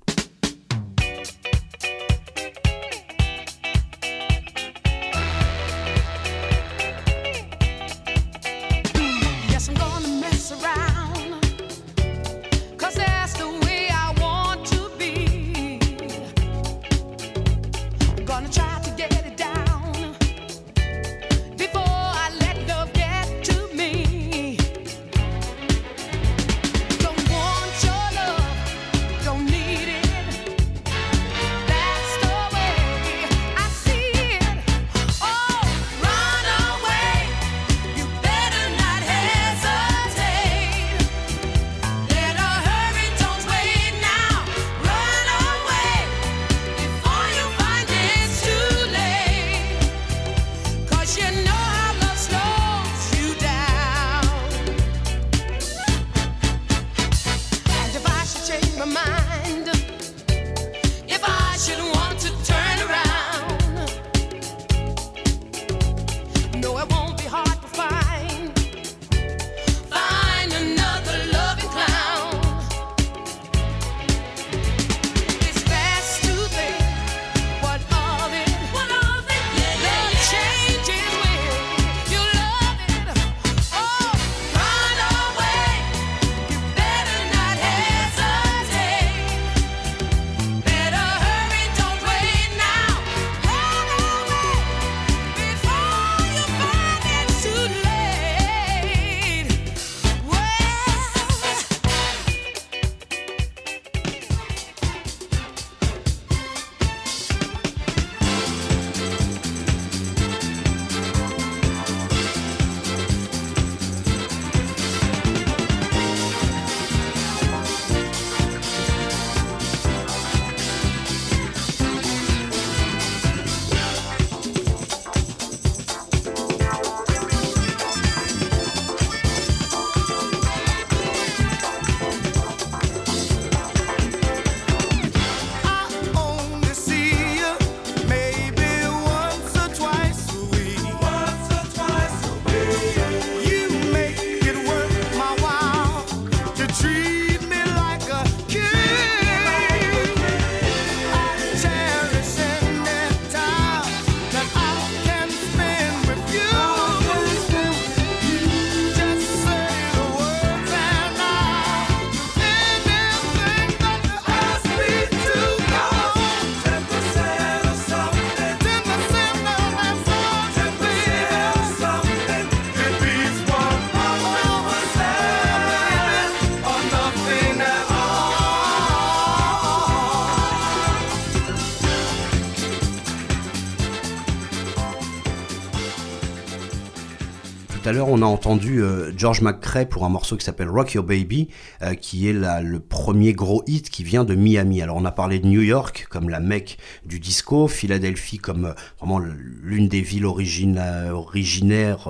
[188.02, 191.50] On a entendu euh, George McCrae pour un morceau qui s'appelle Rock Your Baby,
[191.82, 194.82] euh, qui est le premier gros hit qui vient de Miami.
[194.82, 198.74] Alors, on a parlé de New York comme la mecque du disco, Philadelphie comme euh,
[199.00, 202.10] vraiment l'une des villes originaires.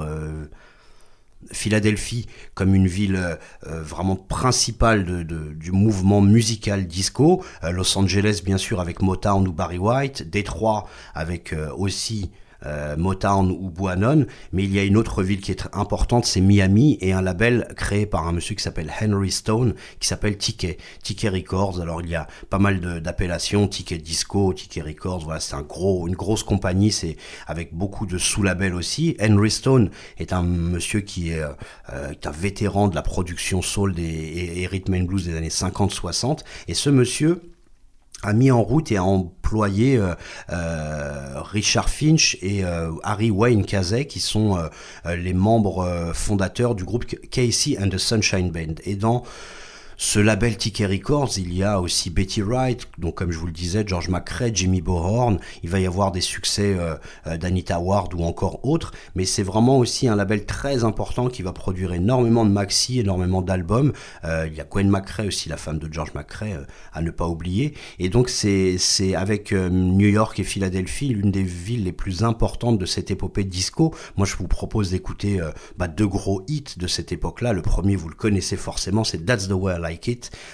[1.51, 9.01] Philadelphie comme une ville vraiment principale du mouvement musical disco, Los Angeles bien sûr avec
[9.01, 12.31] Motown ou Barry White, Détroit avec aussi
[12.65, 16.41] euh, Motown ou Buanon, mais il y a une autre ville qui est importante, c'est
[16.41, 20.77] Miami, et un label créé par un monsieur qui s'appelle Henry Stone, qui s'appelle Ticket,
[21.03, 21.81] Ticket Records.
[21.81, 26.07] Alors il y a pas mal d'appellations, Ticket Disco, Ticket Records, voilà, c'est un gros,
[26.07, 29.15] une grosse compagnie, c'est avec beaucoup de sous-labels aussi.
[29.21, 34.61] Henry Stone est un monsieur qui est, euh, un vétéran de la production soul et,
[34.61, 37.52] et rhythm and blues des années 50-60, et ce monsieur
[38.23, 40.15] a mis en route et a employé euh,
[40.51, 44.57] euh, Richard Finch et euh, Harry Wayne Casey, qui sont
[45.05, 48.75] les membres fondateurs du groupe Casey and the Sunshine Band.
[48.85, 49.23] Et dans
[49.97, 53.51] ce label Ticket Records, il y a aussi Betty Wright, donc comme je vous le
[53.51, 56.95] disais, George McRae, Jimmy Bohorn, il va y avoir des succès euh,
[57.27, 61.43] euh, d'Anita Ward ou encore autres, mais c'est vraiment aussi un label très important qui
[61.43, 63.93] va produire énormément de maxi, énormément d'albums.
[64.23, 67.27] Euh, il y a Gwen McRae aussi, la femme de George McRae, à ne pas
[67.27, 67.73] oublier.
[67.99, 68.79] Et donc c'est
[69.15, 73.93] avec New York et Philadelphie l'une des villes les plus importantes de cette épopée disco.
[74.17, 75.39] Moi je vous propose d'écouter
[75.77, 77.53] bah, deux gros hits de cette époque-là.
[77.53, 79.73] Le premier, vous le connaissez forcément, c'est That's the Way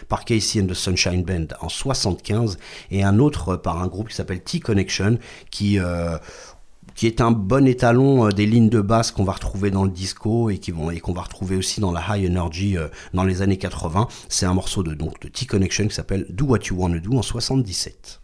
[0.07, 2.57] Par Casey and the Sunshine Band en 75
[2.91, 5.17] et un autre par un groupe qui s'appelle T-Connection
[5.51, 6.17] qui euh,
[6.99, 9.89] qui est un bon étalon euh, des lignes de basse qu'on va retrouver dans le
[9.89, 14.09] disco et qu'on va retrouver aussi dans la high energy euh, dans les années 80.
[14.27, 17.21] C'est un morceau de donc de T-Connection qui s'appelle Do What You Wanna Do en
[17.21, 18.19] 77.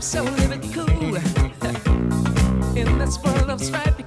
[0.00, 1.16] So so it cool
[2.76, 3.97] in this world of strife.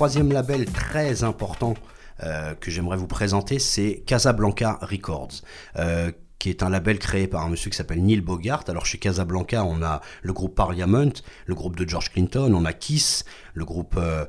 [0.00, 1.74] Troisième label très important
[2.22, 5.42] euh, que j'aimerais vous présenter, c'est Casablanca Records.
[5.76, 8.64] Euh, qui est un label créé par un monsieur qui s'appelle Neil Bogart.
[8.68, 11.12] Alors chez Casablanca, on a le groupe Parliament,
[11.44, 14.24] le groupe de George Clinton, on a Kiss, le groupe euh,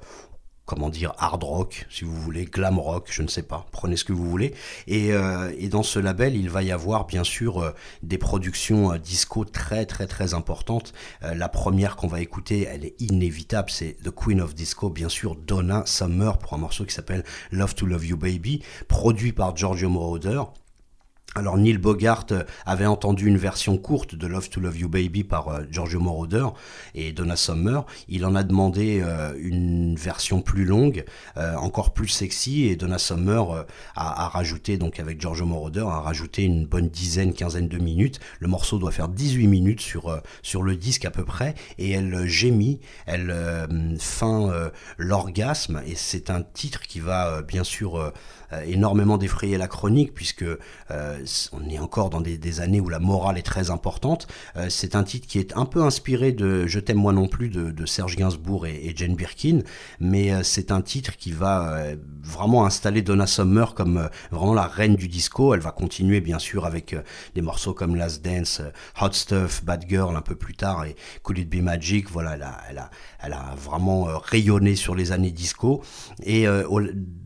[0.72, 4.06] comment dire, hard rock, si vous voulez, glam rock, je ne sais pas, prenez ce
[4.06, 4.54] que vous voulez.
[4.88, 7.72] Et, euh, dans ce label, il va y avoir bien sûr euh,
[8.04, 10.94] des productions euh, disco très très très importantes.
[11.22, 15.36] la première qu'on va écouter, elle est inévitable, c'est The Queen of Disco, bien sûr,
[15.36, 19.90] Donna Summer, pour un morceau qui s'appelle Love to Love You Baby, produit par Giorgio
[19.90, 20.42] Moroder.
[21.34, 25.24] Alors Neil Bogart euh, avait entendu une version courte de Love to Love You Baby
[25.24, 26.48] par euh, Giorgio Moroder
[26.94, 27.86] et Donna Summer.
[28.10, 31.06] Il en a demandé euh, une version plus longue,
[31.38, 33.66] encore plus sexy, et Donna Summer
[33.96, 38.20] a, rajouté, donc avec Giorgio Moroder, a rajouté une bonne dizaine, quinzaine de minutes.
[38.40, 42.26] Le morceau doit faire 18 minutes sur, sur le disque à peu près, et elle
[42.26, 43.34] gémit, elle
[44.00, 48.12] feint l'orgasme, et c'est un titre qui va bien sûr
[48.66, 50.46] énormément défrayer la chronique, puisque
[50.90, 54.28] on est encore dans des, années où la morale est très importante.
[54.58, 57.50] Euh, c'est un titre qui est un peu inspiré de Je t'aime moi non plus
[57.50, 59.60] de, Serge Gainsbourg et, Jane Birkin,
[60.00, 64.68] mais euh, c'est un titre qui va euh, vraiment installer Donna Summer comme vraiment la
[64.68, 65.54] reine du disco.
[65.54, 66.96] Elle va continuer bien sûr avec
[67.36, 68.62] des morceaux comme Last Dance,
[69.02, 72.10] Hot Stuff, Bad Girl un peu plus tard et Could It Be Magic.
[72.12, 72.90] Voilà, elle a, elle a
[73.56, 75.82] vraiment rayonné sur les années disco
[76.24, 76.48] et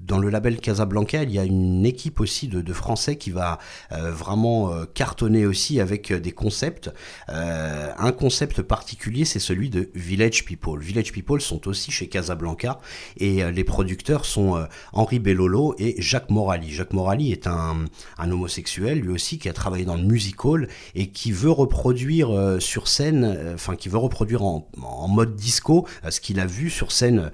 [0.06, 3.58] dans le label Casablanca, il y a une équipe aussi de, Français qui va
[3.94, 6.92] euh, vraiment euh, cartonner aussi avec euh, des concepts.
[7.28, 10.82] un concept particulier, c'est celui de Village People.
[10.82, 12.80] Village People sont aussi chez Casablanca
[13.18, 16.72] et les producteurs sont Henri Bellolo et Jacques Morali.
[16.72, 17.86] Jacques Morali est un,
[18.20, 23.54] homosexuel, lui aussi, qui a travaillé dans le musical et qui veut reproduire sur scène,
[23.54, 27.32] enfin qui veut reproduire en, en mode disco ce qu'il a vu sur scène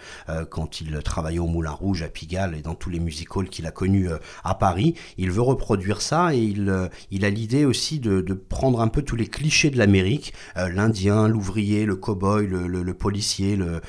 [0.49, 4.10] quand il travaillait au Moulin Rouge à Pigalle dans tous les musicals qu'il a connus
[4.10, 4.95] euh, à Paris.
[5.18, 6.88] Il veut reproduire ça et il, euh,
[7.22, 11.86] a l'idée aussi de, prendre un peu tous les clichés de l'Amérique, euh, l'Indien, l'ouvrier,
[11.86, 13.82] le cow-boy, le, policier, le,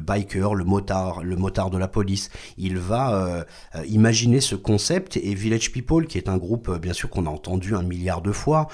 [0.00, 2.30] biker, le motard, le motard de la police.
[2.58, 3.44] Il va
[3.86, 7.74] imaginer ce concept et Village People, qui est un groupe bien sûr qu'on a entendu
[7.74, 8.68] un milliard de fois,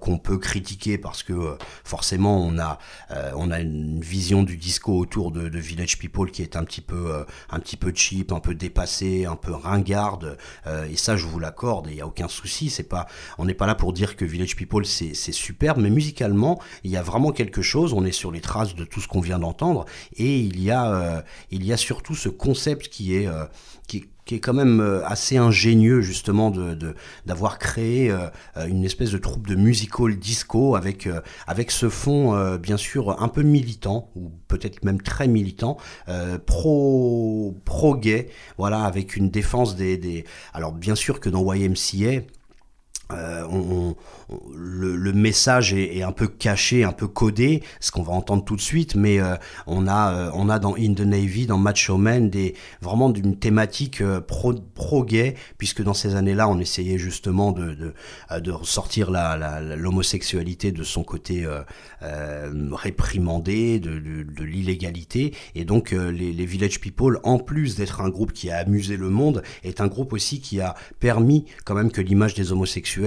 [0.00, 5.98] qu'on peut critiquer parce que forcément on a une vision du disco autour de, Village
[5.98, 9.52] People qui est un petit peu, un petit peu cheap, un peu dépassé, un peu
[9.52, 13.06] ringarde, euh, et ça je vous l'accorde, il n'y a aucun souci, c'est pas,
[13.38, 16.96] on n'est pas là pour dire que Village People c'est superbe, mais musicalement il y
[16.96, 19.84] a vraiment quelque chose, on est sur les traces de tout ce qu'on vient d'entendre,
[20.16, 23.44] et il y, a, euh, il y a surtout ce concept qui est, euh,
[24.28, 26.94] qui, est quand même euh, assez ingénieux justement de
[27.26, 28.28] d'avoir créé euh,
[28.66, 33.28] une espèce de troupe de musical disco avec euh, avec ce fond bien sûr un
[33.28, 35.76] peu militant ou peut-être même très militant
[36.46, 42.22] pro pro gay voilà avec une défense des, des alors bien sûr que dans YMCA
[43.10, 43.96] euh, on,
[44.54, 48.60] le, message est, un peu caché, un peu codé, ce qu'on va entendre tout de
[48.60, 49.36] suite, mais euh,
[49.66, 53.38] on, a, euh, on a dans In the Navy, dans Macho Man, des, vraiment d'une
[53.38, 57.94] thématique pro, pro gay, puisque dans ces années-là, on essayait justement de, de,
[58.40, 61.46] de ressortir l'homosexualité de son côté
[62.02, 68.32] réprimandé, de, de, l'illégalité, et donc les, les Village People, en plus d'être un groupe
[68.32, 72.02] qui a amusé le monde, est un groupe aussi qui a permis quand même que
[72.02, 72.97] l'image des homosexuels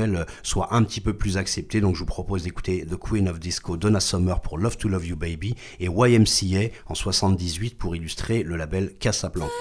[0.43, 1.81] soit un petit peu plus accepté.
[1.81, 5.05] Donc je vous propose d'écouter The Queen of Disco, Donna Summer pour Love to Love
[5.05, 9.51] You Baby et YMCA en 78 pour illustrer le label Casablanca.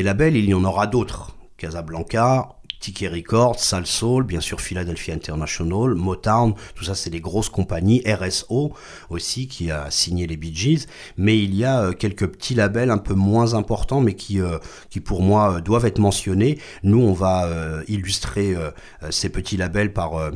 [0.00, 1.36] Des labels, il y en aura d'autres.
[1.58, 7.50] Casablanca, Ticket Records, Sal Soul, bien sûr Philadelphia International, Motown, tout ça c'est des grosses
[7.50, 8.72] compagnies, RSO
[9.10, 10.86] aussi qui a signé les Bee Gees,
[11.18, 14.56] mais il y a euh, quelques petits labels un peu moins importants mais qui, euh,
[14.88, 16.58] qui pour moi euh, doivent être mentionnés.
[16.82, 17.46] Nous on va
[17.86, 18.56] illustrer
[19.10, 20.32] ces petits labels par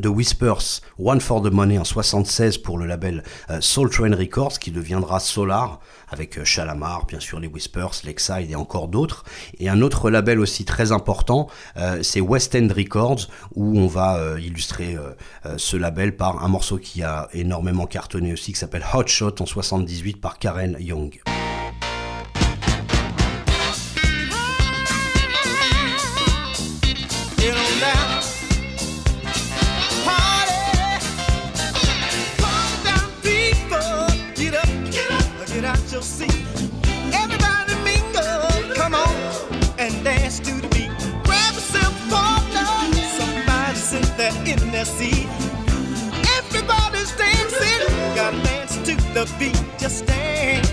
[0.00, 3.22] The Whispers, One for the Money en 76 pour le label
[3.60, 5.80] Soul Train Records qui deviendra Solar
[6.14, 9.24] avec euh, Chalamar, bien sûr les Whispers, Lexide et encore d'autres.
[9.58, 14.16] Et un autre label aussi très important, euh, c'est West End Records, où on va
[14.16, 14.96] euh, illustrer
[15.56, 19.46] ce label par un morceau qui a énormément cartonné aussi, qui s'appelle Hot Shot en
[19.46, 21.20] 78 par Karen Young.
[44.84, 45.26] See.
[46.38, 47.80] Everybody's dancing,
[48.14, 50.63] gotta dance to the beat, just dance.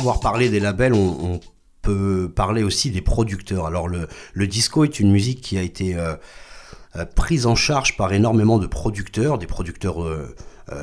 [0.00, 1.40] Avoir parlé des labels, on,
[1.82, 3.64] peut parler aussi des producteurs.
[3.64, 4.06] Alors le,
[4.46, 6.14] disco est une musique qui a été euh,
[6.94, 10.36] euh prise en charge par énormément de producteurs, des producteurs euh,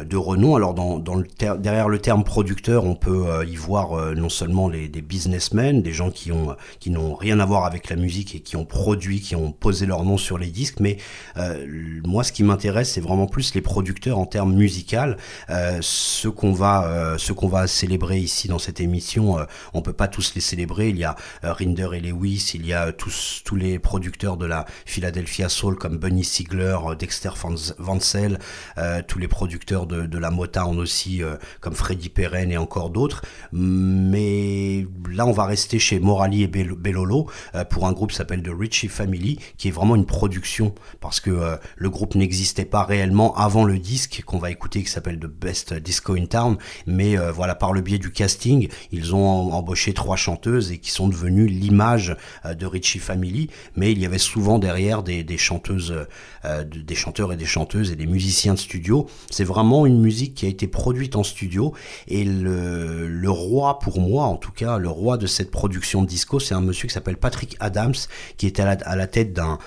[0.08, 0.55] de renom.
[0.55, 1.26] Alors dans, dans le
[1.60, 5.82] derrière le terme producteur, on peut euh, y voir euh, non seulement les, des businessmen,
[5.82, 8.66] des gens qui ont qui n'ont rien à voir avec la musique et qui ont
[8.66, 10.80] produit, qui ont posé leur nom sur les disques.
[10.80, 10.97] Mais
[12.05, 15.18] moi, ce qui m'intéresse, c'est vraiment plus les producteurs en termes musical.
[15.49, 19.38] ce qu'on va ce qu'on va célébrer ici dans cette émission,
[19.74, 20.89] on peut pas tous les célébrer.
[20.89, 24.66] Il y a Rinder et Lewis, il y a tous tous les producteurs de la
[24.86, 27.32] Philadelphia Soul comme Bunny Sigler, Dexter
[27.78, 28.39] Vancel,
[29.08, 33.24] tous les producteurs de, la Motown aussi, euh, comme Freddy Perren et encore d'autres.
[33.52, 38.52] Mais là, on va rester chez Morali et Bellolo euh, pour un groupe s'appelle The
[38.58, 43.36] Richie Family, qui est vraiment une production, parce que euh, le groupe n'existait pas réellement
[43.36, 46.58] avant le disque qu'on va écouter, qui s'appelle The Best Disco in Town.
[46.86, 51.08] Mais voilà, par le biais du casting, ils ont embauché trois chanteuses et qui sont
[51.08, 53.50] devenues l'image de Richie Family.
[53.76, 55.93] Mais il y avait souvent derrière des, des chanteuses,
[56.66, 59.08] des chanteurs et des chanteuses et des musiciens de studio.
[59.30, 61.73] C'est vraiment une musique qui a été produite en studio.
[62.07, 66.53] Et le, roi pour moi en tout cas le roi de cette production disco c'est
[66.53, 67.93] un monsieur qui s'appelle Patrick Adams
[68.38, 69.57] qui était à la, à la tête d'un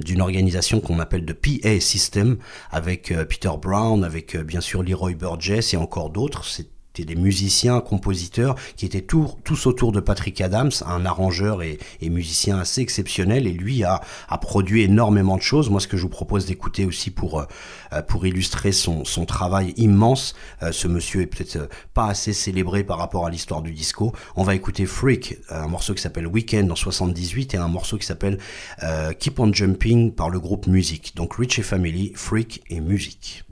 [0.00, 2.38] d'une organisation qu'on appelle de PA System
[2.70, 6.44] avec euh, Peter Brown avec euh, bien sûr Leroy Burgess et encore d'autres.
[6.44, 12.58] C'est des musiciens, compositeurs qui étaient tous autour de Patrick Adams, un arrangeur et, musicien
[12.58, 13.46] assez exceptionnel.
[13.46, 14.00] Et lui a,
[14.40, 15.70] produit énormément de choses.
[15.70, 20.34] Moi, ce que je vous propose d'écouter aussi pour, euh, pour illustrer son, travail immense,
[20.62, 24.12] euh, ce monsieur est peut-être euh, pas assez célébré par rapport à l'histoire du disco.
[24.36, 28.06] On va écouter Freak, un morceau qui s'appelle Weekend en 78 et un morceau qui
[28.06, 28.38] s'appelle
[29.18, 31.12] Keep on Jumping par le groupe Music.
[31.16, 33.44] Donc Rich et Family, Freak et Music.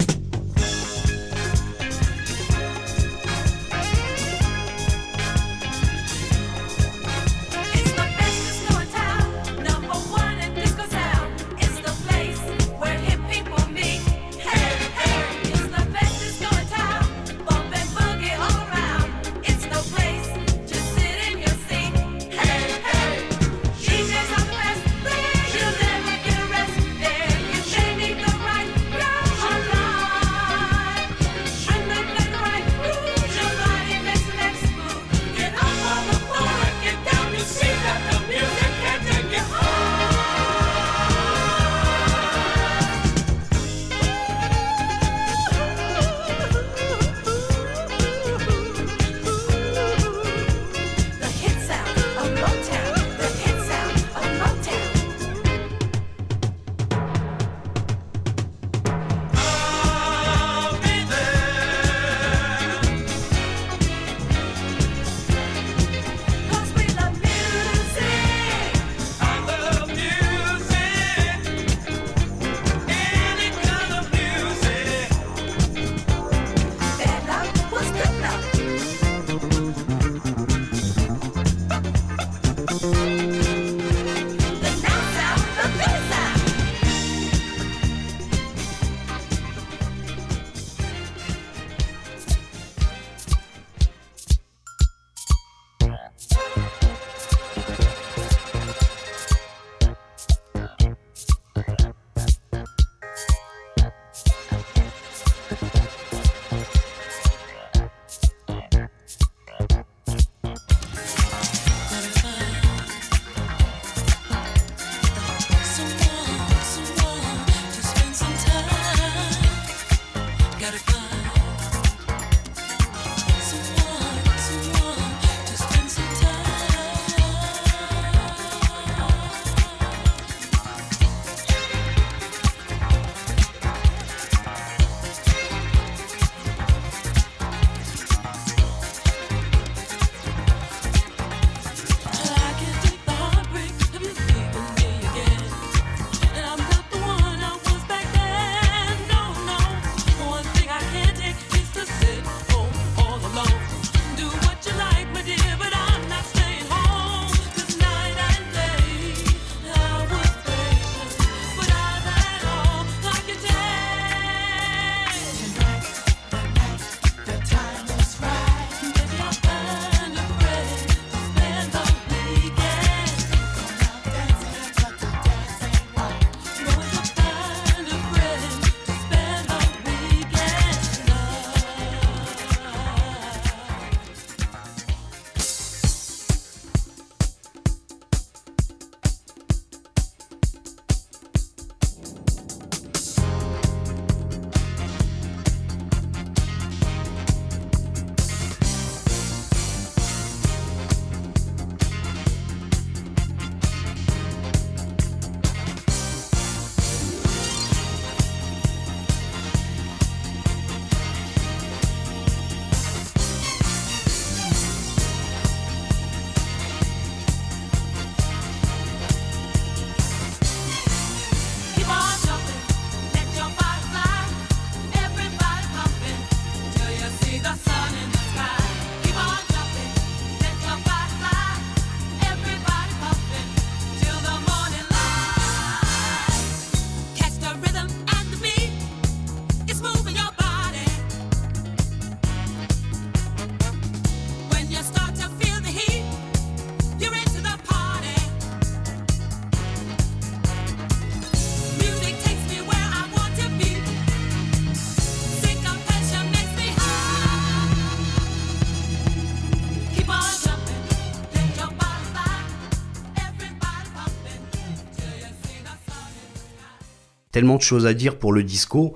[267.35, 268.95] Tellement de choses à dire pour le disco.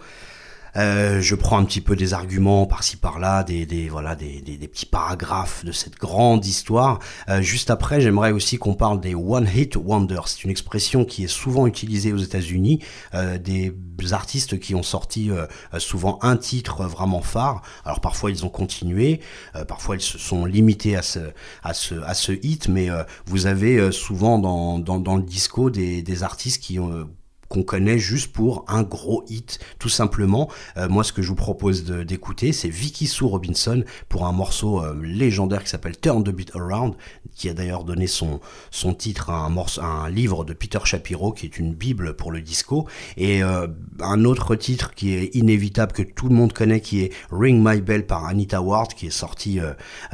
[0.76, 4.56] Euh, je prends un petit peu des arguments par-ci par-là, des, des, voilà, des, des,
[4.56, 7.00] des, petits paragraphes de cette grande histoire.
[7.28, 10.28] Euh, juste après, j'aimerais aussi qu'on parle des One Hit Wonders.
[10.28, 12.80] C'est une expression qui est souvent utilisée aux États-Unis.
[13.14, 13.72] Euh, des
[14.12, 15.46] artistes qui ont sorti euh,
[15.78, 17.62] souvent un titre vraiment phare.
[17.84, 19.20] Alors parfois ils ont continué,
[19.56, 21.18] euh, parfois ils se sont limités à ce,
[21.62, 25.70] à ce, à ce hit, mais euh, vous avez souvent dans, dans, dans, le disco
[25.70, 27.08] des, des artistes qui ont
[27.48, 30.50] qu'on connaît juste pour un gros hit, tout simplement.
[30.76, 34.82] Euh, moi, ce que je vous propose d'écouter, c'est Vicky Sue Robinson pour un morceau
[34.82, 36.94] euh, légendaire qui s'appelle Turn the Beat Around,
[37.34, 41.58] qui a d'ailleurs donné son, son titre à un, livre de Peter Shapiro, qui est
[41.58, 42.86] une bible pour le disco.
[43.16, 43.66] Et euh,
[44.00, 47.80] un autre titre qui est inévitable, que tout le monde connaît, qui est Ring My
[47.80, 49.58] Bell par Anita Ward, qui est sorti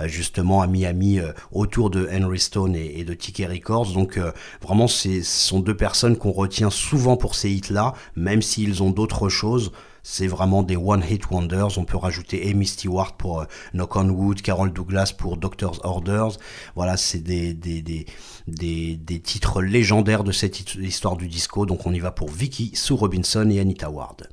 [0.05, 1.21] justement à Miami
[1.53, 3.93] autour de Henry Stone et, de Tiki Records.
[3.93, 4.19] Donc
[4.63, 9.73] vraiment, ce sont deux personnes qu'on retient souvent ces hits-là, même s'ils ont d'autres choses.
[10.03, 11.79] C'est vraiment des one-hit wonders.
[11.79, 16.33] On peut rajouter Amy Stewart pour euh, Knock on Wood, Carol Douglas pour Doctor's Orders.
[16.77, 18.05] Voilà, c'est des, des, des,
[18.47, 21.65] des, des titres légendaires de cette histoire du disco.
[21.65, 24.29] Donc on y va pour Vicky, Sue Robinson et Anita Ward.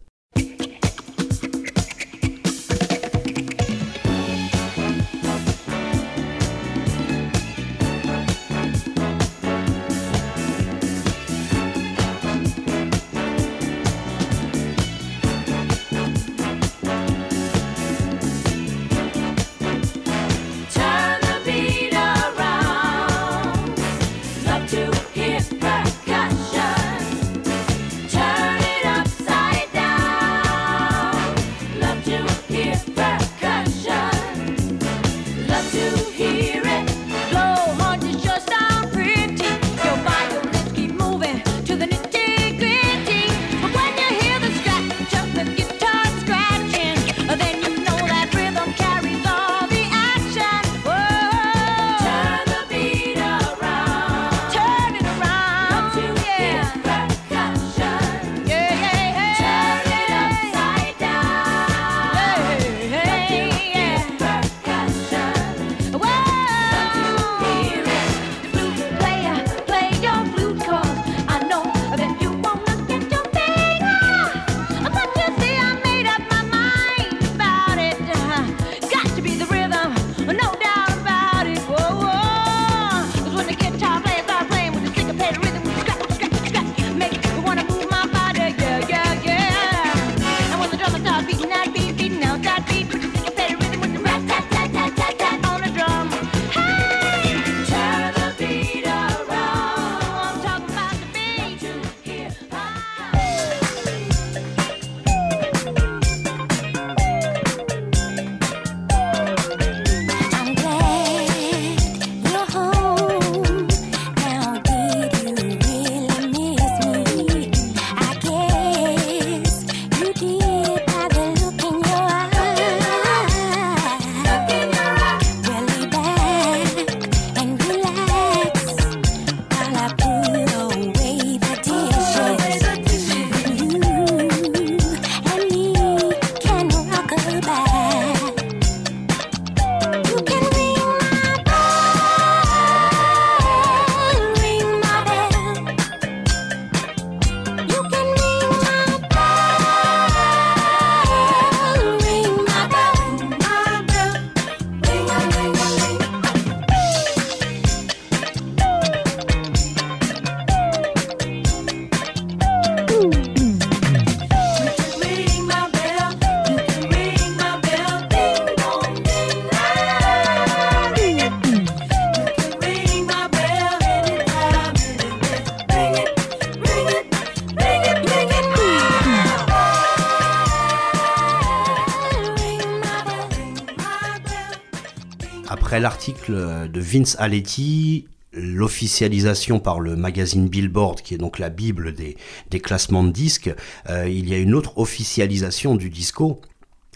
[185.82, 192.16] L'article de Vince Aletti, l'officialisation par le magazine Billboard, qui est donc la bible des,
[192.60, 193.54] classements de disques,
[193.90, 196.40] euh, il y a une autre officialisation du disco.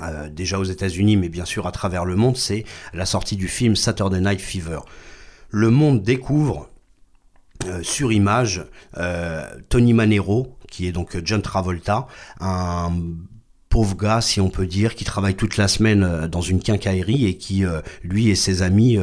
[0.02, 3.48] Euh, déjà aux États-Unis, mais bien sûr à travers le monde, c'est la sortie du
[3.48, 4.80] film Saturday Night Fever.
[5.50, 6.70] Le monde découvre
[7.66, 8.66] euh, sur image
[9.70, 12.08] Tony Manero, qui est donc John Travolta,
[12.40, 12.92] un
[13.76, 17.36] pauvre gars, si on peut dire, qui travaille toute la semaine dans une quincaillerie et
[17.36, 17.66] qui,
[18.04, 18.98] lui et ses amis,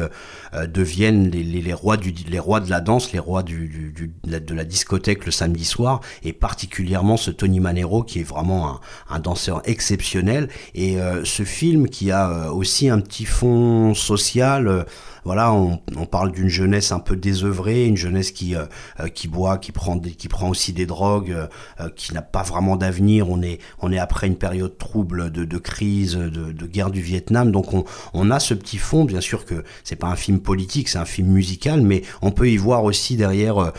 [0.67, 6.33] deviennent les, rois de la danse, les rois de la discothèque le samedi soir, et
[6.33, 8.79] particulièrement ce Tony Manero qui est vraiment
[9.11, 10.49] un, danseur exceptionnel.
[10.73, 14.87] Et ce film qui a aussi un petit fond social
[15.25, 18.65] voilà, on, parle d'une jeunesse un peu désœuvrée, une jeunesse qui euh,
[18.99, 21.35] euh, qui boit, qui prend qui prend aussi des drogues,
[21.79, 23.29] euh, qui n'a pas vraiment d'avenir.
[23.29, 27.01] On est on est après une période trouble de, de crise, de, de, guerre du
[27.01, 29.05] Vietnam, donc on, on a ce petit fond.
[29.05, 32.49] Bien sûr que c'est pas un film politique, c'est un film musical, mais on peut
[32.49, 33.71] y voir aussi derrière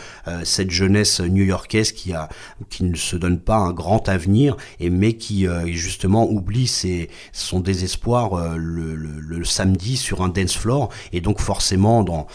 [0.43, 2.29] cette jeunesse new-yorkaise qui a
[2.69, 7.59] qui ne se donne pas un grand avenir et mais qui justement oublie ses, son
[7.59, 12.27] désespoir le, le, le samedi sur un dance floor et donc forcément dans,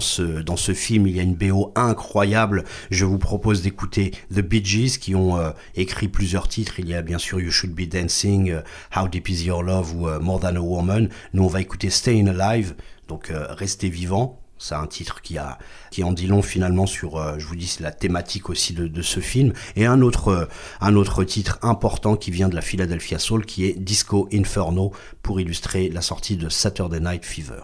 [0.00, 2.64] ce, film il y a une BO incroyable.
[2.90, 6.80] Je vous propose d'écouter The Bee Gees qui ont euh, écrit plusieurs titres.
[6.80, 8.60] Il y a bien sûr You Should Be Dancing, euh,
[8.96, 11.08] How Deep Is Your Love ou euh, More Than a Woman.
[11.32, 12.74] Nous on va écouter Staying Alive,
[13.08, 14.37] donc Rester vivant.
[14.58, 15.58] C'est un titre qui a
[15.90, 19.52] qui en dit long finalement sur, je vous dis, la thématique aussi de, ce film.
[19.76, 20.48] Et un autre
[20.80, 25.40] un autre titre important qui vient de la Philadelphia Soul, qui est Disco Inferno, pour
[25.40, 27.62] illustrer la sortie de Saturday Night Fever.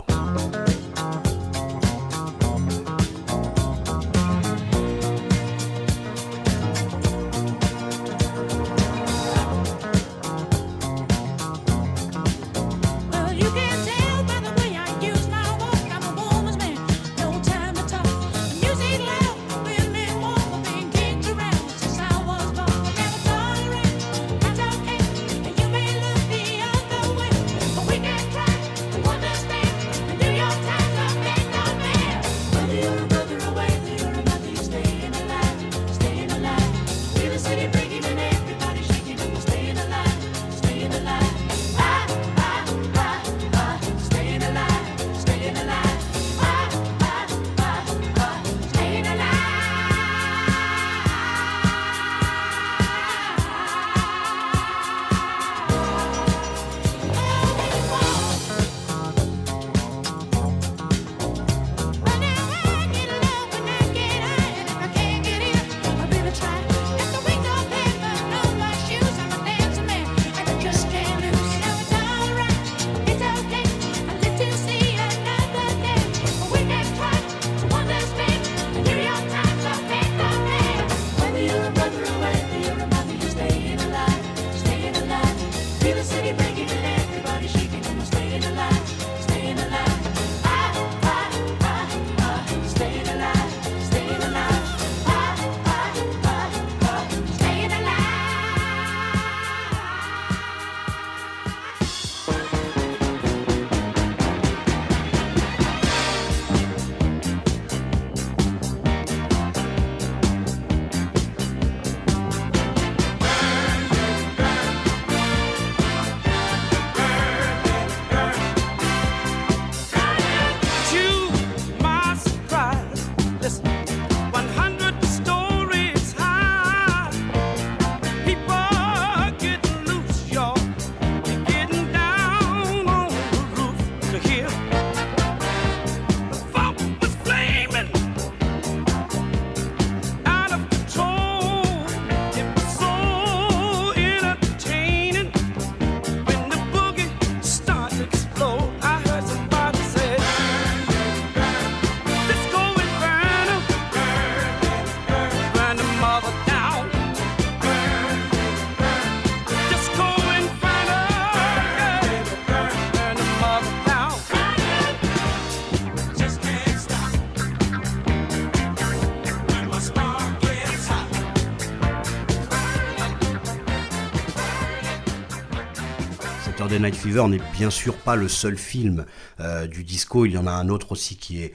[176.84, 179.06] Night Fever n'est bien sûr pas le seul film
[179.40, 180.26] euh, du disco.
[180.26, 181.54] Il y en a un autre aussi qui est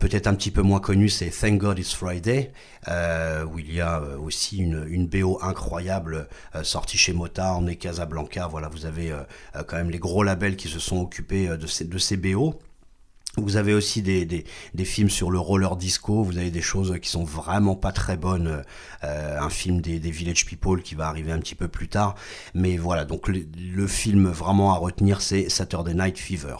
[0.00, 2.50] peut-être un petit peu moins connu, c'est Thank God It's Friday,
[2.88, 6.26] euh, où il y a euh, aussi une, BO incroyable
[6.64, 8.48] sortie chez Motown et Casablanca.
[8.48, 9.14] Voilà, vous avez
[9.68, 12.58] quand même les gros labels qui se sont occupés de ces, de ces BO.
[13.36, 17.10] Vous avez aussi des, des, films sur le roller disco, vous avez des choses qui
[17.10, 18.62] sont vraiment pas très bonnes.
[19.04, 22.14] Euh, un film des, des, Village People qui va arriver un petit peu plus tard.
[22.54, 26.56] Mais voilà, donc le, film vraiment à retenir, c'est Saturday Night Fever.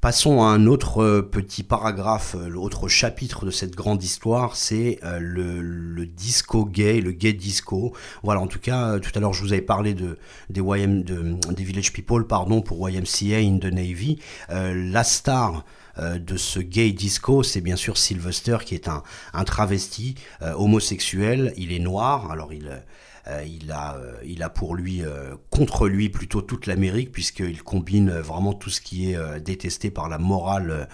[0.00, 5.00] Passons à un autre euh, petit paragraphe, euh, l'autre chapitre de cette grande histoire, c'est
[5.02, 7.92] euh, le, disco gay, le gay disco.
[8.22, 10.16] Voilà, en tout cas, tout à l'heure je vous avais parlé de,
[10.50, 14.20] des, YM, de, des Village People pardon, pour YMCA in the Navy.
[14.48, 15.64] la star
[15.98, 19.02] de ce gay disco, c'est bien sûr Sylvester qui est un,
[19.44, 21.52] travesti homosexuel.
[21.56, 22.78] Il est noir, alors il euh,
[23.46, 28.10] il, a, euh, il a pour lui, euh, contre lui plutôt toute l'Amérique, puisqu'il combine
[28.10, 30.88] vraiment tout ce qui est détesté par la morale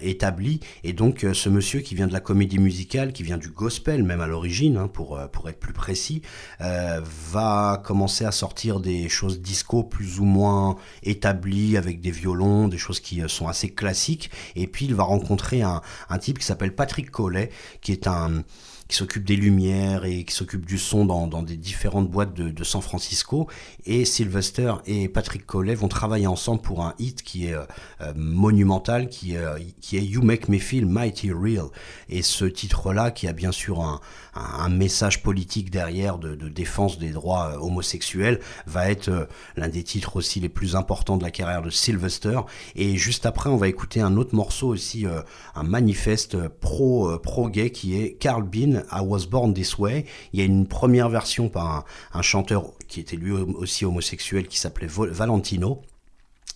[0.00, 0.60] établie.
[0.84, 4.20] Et donc ce monsieur qui vient de la comédie musicale, qui vient du gospel même
[4.20, 6.22] à l'origine, hein, pour, pour être plus précis,
[6.60, 12.78] va commencer à sortir des choses disco plus ou moins établies avec des violons, des
[12.78, 14.30] choses qui sont assez classiques.
[14.54, 17.50] Et puis il va rencontrer un, un type qui s'appelle Patrick Collet,
[17.80, 18.42] qui est un
[18.88, 22.50] qui s'occupe des lumières et qui s'occupe du son dans, dans, des différentes boîtes de,
[22.50, 23.48] de, San Francisco.
[23.84, 27.64] Et Sylvester et Patrick Collet vont travailler ensemble pour un hit qui est euh,
[28.00, 31.66] euh, monumental, qui, euh, qui est You Make Me Feel Mighty Real.
[32.08, 34.00] Et ce titre-là, qui a bien sûr un,
[34.36, 40.40] un, message politique derrière de, défense des droits homosexuels, va être l'un des titres aussi
[40.40, 42.40] les plus importants de la carrière de Sylvester.
[42.74, 45.06] Et juste après, on va écouter un autre morceau aussi,
[45.54, 50.04] un manifeste pro, pro-gay qui est Carl Bean I Was Born This Way.
[50.32, 54.58] Il y a une première version par un, chanteur qui était lui aussi homosexuel qui
[54.58, 55.82] s'appelait Valentino.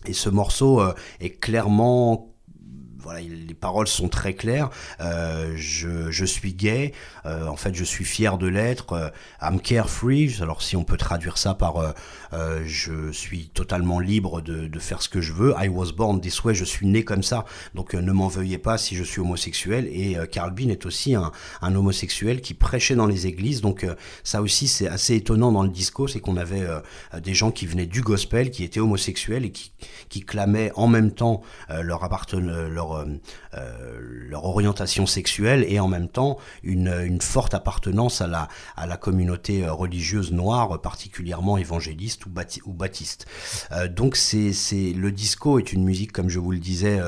[0.06, 2.29] Et ce morceau euh, est clairement
[3.18, 4.70] les paroles sont très claires.
[5.00, 6.92] Euh, je, je, suis gay,
[7.26, 8.92] euh, en fait, je suis fier de l'être.
[8.92, 9.08] Euh,
[9.42, 10.38] I'm carefree.
[10.40, 11.94] Alors, si on peut traduire ça par
[12.32, 15.54] euh, je suis totalement libre de, faire ce que je veux.
[15.58, 16.54] I was born this way.
[16.54, 17.44] Je suis né comme ça.
[17.74, 19.86] Donc, ne m'en veuillez pas si je suis homosexuel.
[19.92, 21.32] Et Carl Bean est aussi un,
[21.62, 23.60] homosexuel qui prêchait dans les églises.
[23.60, 23.86] Donc,
[24.24, 26.66] ça aussi, c'est assez étonnant dans le disco, c'est qu'on avait
[27.22, 31.42] des gens qui venaient du gospel, qui étaient homosexuels et qui, clamaient en même temps
[31.68, 32.04] leur
[32.48, 33.04] leur euh,
[33.54, 40.32] euh, orientation sexuelle et en même temps une, forte appartenance à la, communauté euh, religieuse
[40.32, 42.30] noire, particulièrement évangéliste ou,
[42.66, 43.26] ou baptiste.
[43.90, 44.52] donc c'est,
[44.92, 47.00] le disco est une musique, comme je vous le disais,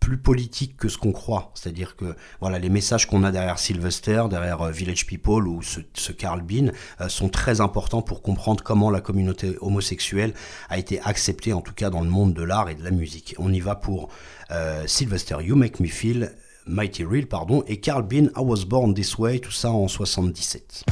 [0.00, 1.50] plus politique que ce qu'on croit.
[1.54, 6.42] C'est-à-dire que voilà, les messages qu'on a derrière Sylvester, derrière Village People ou ce, Carl
[6.42, 6.72] Bean
[7.08, 10.34] sont très importants pour comprendre comment la communauté homosexuelle
[10.68, 13.34] a été acceptée, en tout cas dans le monde de l'art et de la musique.
[13.38, 14.10] On y va pour
[14.50, 16.32] euh, Sylvester, You Make Me Feel,
[16.66, 20.84] Mighty Real, pardon, et Carl Bean, I Was Born This Way, tout ça en 77.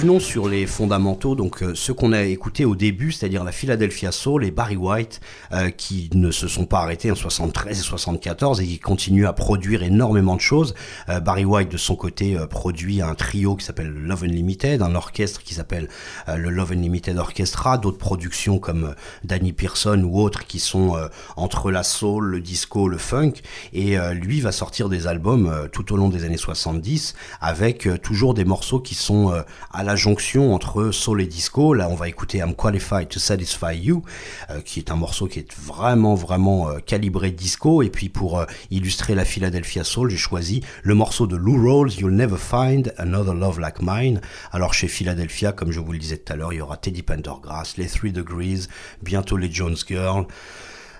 [0.00, 4.12] Revenons sur les fondamentaux, donc euh, ce qu'on a écouté au début, c'est-à-dire la Philadelphia
[4.12, 5.20] Soul et Barry White,
[5.52, 9.34] euh, qui ne se sont pas arrêtés en 73 et 74 et qui continuent à
[9.34, 10.74] produire énormément de choses.
[11.10, 15.42] Euh, Barry White, de son côté, produit un trio qui s'appelle Love Unlimited, un orchestre
[15.42, 15.90] qui s'appelle
[16.34, 18.94] le Love Unlimited Orchestra, d'autres productions comme
[19.24, 20.96] Danny Pearson ou autres qui sont
[21.36, 23.34] entre la soul, le disco, le funk,
[23.74, 28.46] et lui va sortir des albums tout au long des années 70 avec toujours des
[28.46, 29.34] morceaux qui sont
[29.72, 31.74] à la jonction entre soul et disco.
[31.74, 34.02] Là, on va écouter I'm Qualified to Satisfy You,
[34.50, 37.82] euh, qui est un morceau qui est vraiment, vraiment euh, calibré disco.
[37.82, 41.92] Et puis pour euh, illustrer la Philadelphia Soul, j'ai choisi le morceau de Lou Rawls,
[41.92, 44.20] You'll Never Find Another Love Like Mine.
[44.52, 47.02] Alors chez Philadelphia, comme je vous le disais tout à l'heure, il y aura Teddy
[47.02, 48.68] Pendergrass, les Three Degrees,
[49.02, 50.26] bientôt les Jones Girls.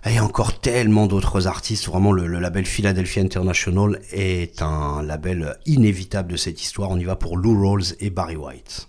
[0.06, 1.86] Et encore tellement d'autres artistes.
[1.86, 6.90] Vraiment, le, label Philadelphia International est un label inévitable de cette histoire.
[6.90, 8.88] On y va pour Lou Rawls et Barry White.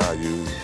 [0.00, 0.61] you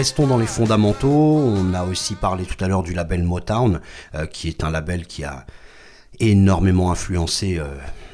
[0.00, 1.42] Restons dans les fondamentaux.
[1.44, 3.82] On a aussi parlé tout à l'heure du label Motown,
[4.14, 5.44] euh, qui est un label qui a
[6.20, 7.66] énormément influencé euh,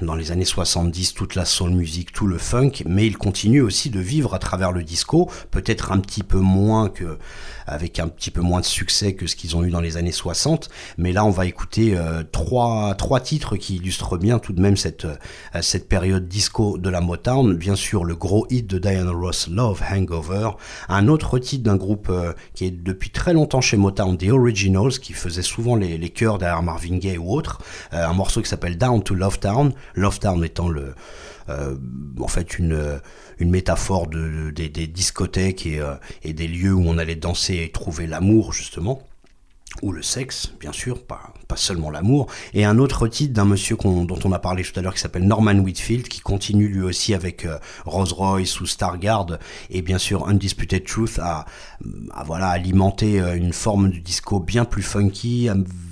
[0.02, 3.90] dans les années 70 toute la soul music, tout le funk, mais il continue aussi
[3.90, 7.18] de vivre à travers le disco, peut-être un petit peu moins que
[7.66, 10.12] avec un petit peu moins de succès que ce qu'ils ont eu dans les années
[10.12, 10.68] 60.
[10.98, 14.76] Mais là, on va écouter euh, trois, trois titres qui illustrent bien tout de même
[14.76, 15.16] cette, euh,
[15.60, 17.54] cette période disco de la Motown.
[17.54, 20.50] Bien sûr, le gros hit de Diana Ross, Love Hangover.
[20.88, 24.98] Un autre titre d'un groupe euh, qui est depuis très longtemps chez Motown, The Originals,
[25.00, 27.60] qui faisait souvent les, les chœurs derrière Marvin Gaye ou autre.
[27.92, 29.72] un morceau qui s'appelle Down to Love Town.
[29.94, 30.94] Love Town étant le,
[31.48, 31.76] euh,
[32.20, 33.00] en fait une,
[33.38, 35.80] une métaphore de, des, des discothèques et,
[36.22, 39.05] et des lieux où on allait danser et trouver l'amour justement
[39.82, 44.18] ou le sexe, bien sûr, pas, seulement l'amour, et un autre titre d'un monsieur dont
[44.24, 47.46] on a parlé tout à l'heure qui s'appelle Norman Whitfield, qui continue lui aussi avec
[47.46, 49.38] euh, Rolls Royce ou Stargard,
[49.70, 51.46] et bien sûr Undisputed Truth à
[52.26, 55.48] voilà alimenter euh, une forme de disco bien plus funky,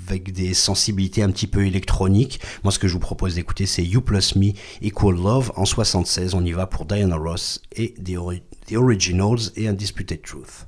[0.07, 2.39] avec des sensibilités un petit peu électroniques.
[2.63, 4.51] Moi, ce que je vous propose d'écouter, c'est You Plus Me
[4.81, 6.33] Equal Love en 76.
[6.33, 8.17] On y va pour Diana Ross et The,
[8.67, 10.67] The Originals et Undisputed Truth.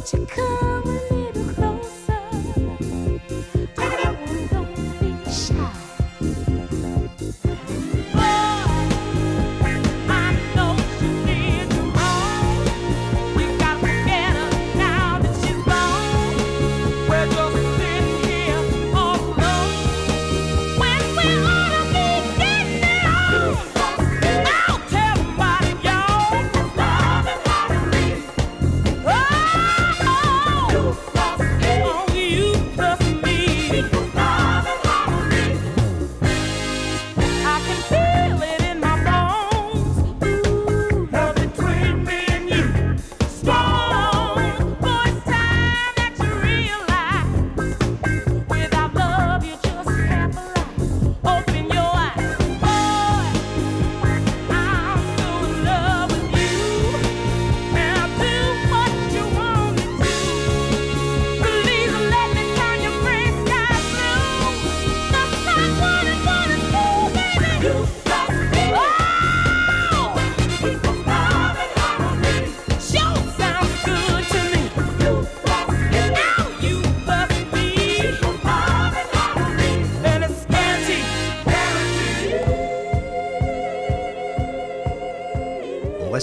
[0.00, 0.69] 紧扣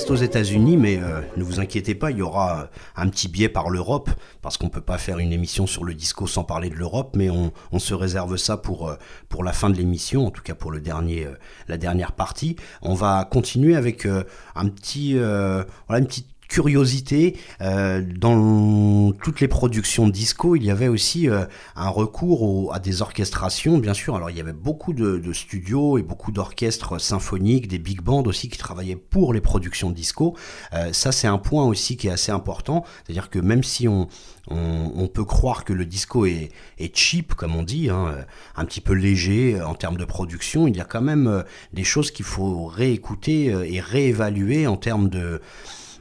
[0.09, 3.69] aux États-Unis, mais euh, ne vous inquiétez pas, il y aura un petit biais par
[3.69, 4.09] l'Europe,
[4.41, 7.29] parce qu'on peut pas faire une émission sur le disco sans parler de l'Europe, mais
[7.29, 8.95] on, on, se réserve ça pour, euh,
[9.29, 11.33] pour la fin de l'émission, en tout cas pour le dernier, euh,
[11.67, 12.55] la dernière partie.
[12.81, 20.07] On va continuer avec un petit, voilà, une petite curiosité, euh, dans toutes les productions
[20.07, 21.45] disco, il y avait aussi euh,
[21.75, 24.15] un recours à des orchestrations, bien sûr.
[24.15, 28.49] Alors il y avait beaucoup de, studios et beaucoup d'orchestres symphoniques, des big bands aussi
[28.49, 30.35] qui travaillaient pour les productions disco.
[30.73, 34.07] Euh, ça c'est un point aussi qui est assez important, c'est-à-dire que même si on,
[34.49, 36.49] on, peut croire que le disco est,
[36.79, 38.15] est cheap, comme on dit, hein,
[38.55, 41.43] un petit peu léger en termes de production, il y a quand même
[41.73, 45.41] des choses qu'il faut réécouter et réévaluer en termes de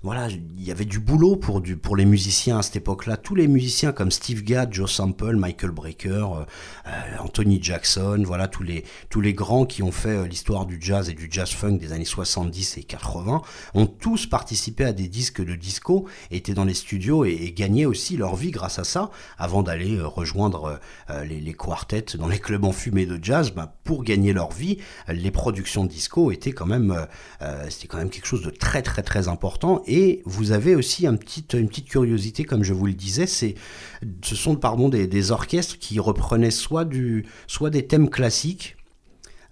[0.06, 3.16] voilà, il y avait du boulot pour, du, pour les musiciens à cette époque-là.
[3.16, 6.44] Tous les musiciens comme Steve Gadd, Joe Sample, Michael Brecker, euh,
[6.86, 10.78] euh, Anthony Jackson, voilà, tous les, tous les grands qui ont fait euh, l'histoire du
[10.80, 13.42] jazz et du jazz funk des années 70 et 80,
[13.74, 18.16] ont tous participé à des disques de disco, étaient dans les studios et, gagnaient aussi
[18.16, 20.78] leur vie grâce à ça, avant d'aller rejoindre
[21.24, 23.50] les, les quartets dans les clubs enfumés de jazz.
[23.50, 24.78] Ben, pour gagner leur vie,
[25.08, 27.06] les productions de disco étaient quand même,
[27.70, 29.82] c'était quand même quelque chose de très très très important.
[29.96, 33.54] Et vous avez aussi une petite curiosité, comme je vous le disais, c'est,
[34.22, 38.76] ce sont pardon, des, orchestres qui reprenaient soit, du, soit des thèmes classiques.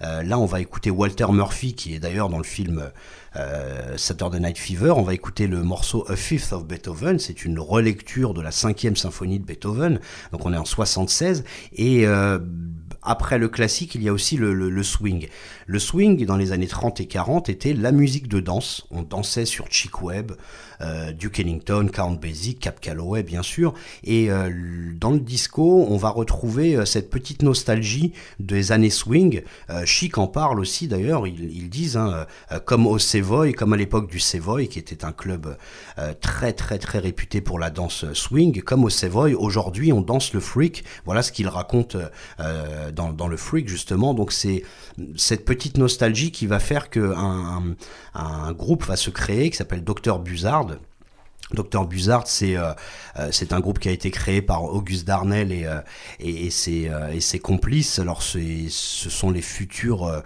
[0.03, 2.91] Euh, là, on va écouter Walter Murphy, qui est d'ailleurs dans le film
[3.37, 4.91] euh, Saturday Night Fever.
[4.91, 7.19] On va écouter le morceau A Fifth of Beethoven.
[7.19, 9.99] C'est une relecture de la cinquième symphonie de Beethoven.
[10.33, 11.45] Donc on est en 76.
[11.73, 12.39] Et euh,
[13.05, 15.29] après le classique, il y a aussi le, swing.
[15.67, 18.87] Le swing, dans les années 30 et 40, était la musique de danse.
[18.91, 20.33] On dansait sur Chick Webb,
[21.17, 23.75] Duke Ellington, Count Basie, Cap Calloway, bien sûr.
[24.03, 24.51] Et euh,
[24.95, 29.43] dans le disco, on va retrouver euh, cette petite nostalgie des années swing.
[29.85, 31.27] Chic en parle aussi, d'ailleurs.
[31.27, 32.27] Ils, disent, hein,
[32.65, 35.57] comme au Savoy, comme à l'époque du Savoy, qui était un club
[36.21, 40.41] très, très, très réputé pour la danse swing, comme au Savoy, aujourd'hui, on danse le
[40.41, 40.85] freak.
[41.05, 41.97] Voilà ce qu'il raconte
[42.39, 44.15] dans, le freak, justement.
[44.15, 44.63] Donc, c'est
[45.17, 47.75] cette petite nostalgie qui va faire qu'un
[48.15, 50.67] un, groupe va se créer qui s'appelle Dr Buzzard
[51.55, 52.73] Docteur Buzzard, c'est euh,
[53.19, 55.81] euh, c'est un groupe qui a été créé par Auguste Darnell et, euh,
[56.21, 57.99] et, ses, et, ses, complices.
[57.99, 60.23] Alors ce sont les futurs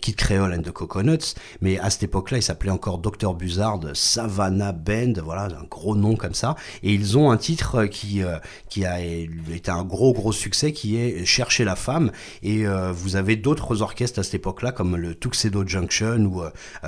[0.00, 4.72] Kid Creole and the Coconuts, mais à cette époque-là, il s'appelait encore Docteur Buzzard, Savannah
[4.72, 6.54] Band, voilà, un gros nom comme ça.
[6.82, 8.22] Et ils ont un titre qui,
[8.68, 12.12] qui a été un gros gros succès, qui est Chercher la femme.
[12.42, 16.42] Et vous avez d'autres orchestres à cette époque-là, comme le Tuxedo Junction ou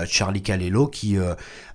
[0.07, 1.17] Charlie Calello, qui,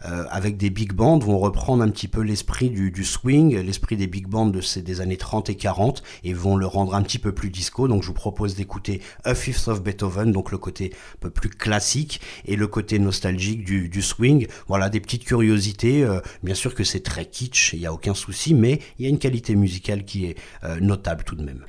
[0.02, 4.28] avec des big bands, vont reprendre un petit peu l'esprit du, swing, l'esprit des big
[4.28, 7.34] bands de ces, des années 30 et 40 et vont le rendre un petit peu
[7.34, 7.88] plus disco.
[7.88, 11.50] Donc je vous propose d'écouter A Fifth of Beethoven, donc le côté un peu plus
[11.50, 14.48] classique et le côté nostalgique du, swing.
[14.68, 16.04] Voilà des petites curiosités.
[16.04, 19.08] Euh, bien sûr que c'est très kitsch, il n'y a aucun souci, mais il y
[19.08, 21.66] a une qualité musicale qui est euh, notable tout de même.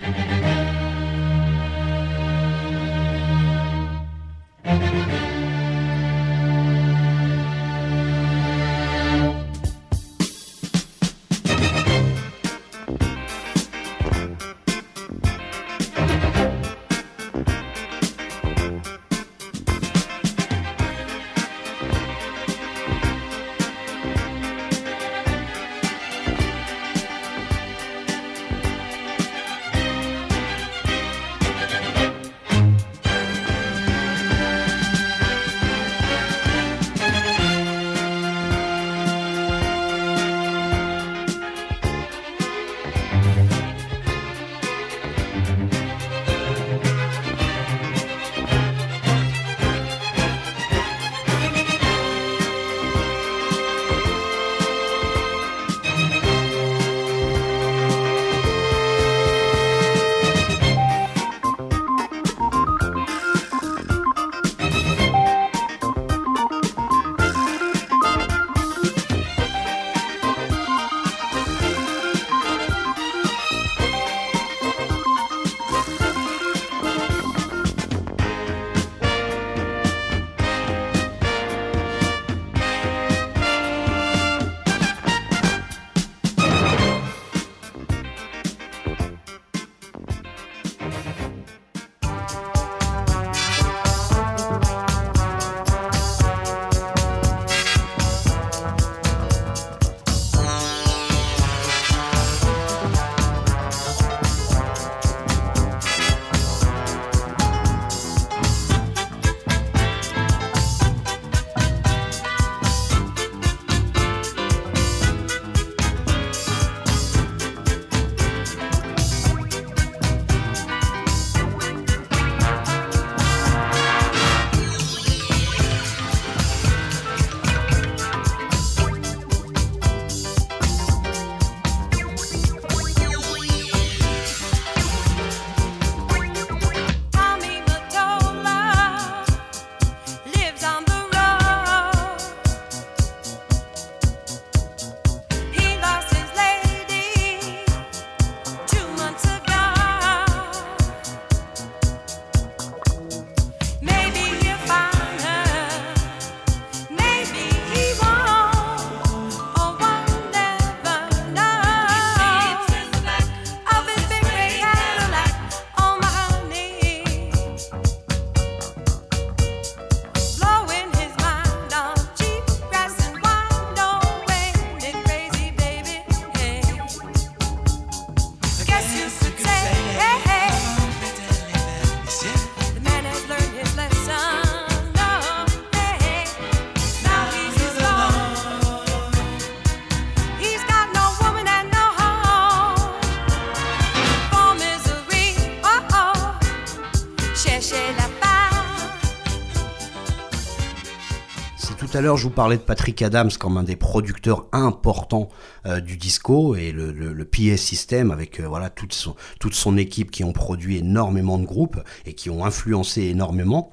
[201.98, 205.28] À je vous parlais de Patrick Adams comme un des producteurs importants
[205.66, 210.12] euh, du disco et le, le, le PA System avec euh, voilà toute son équipe
[210.12, 213.72] qui ont produit énormément de groupes et qui ont influencé énormément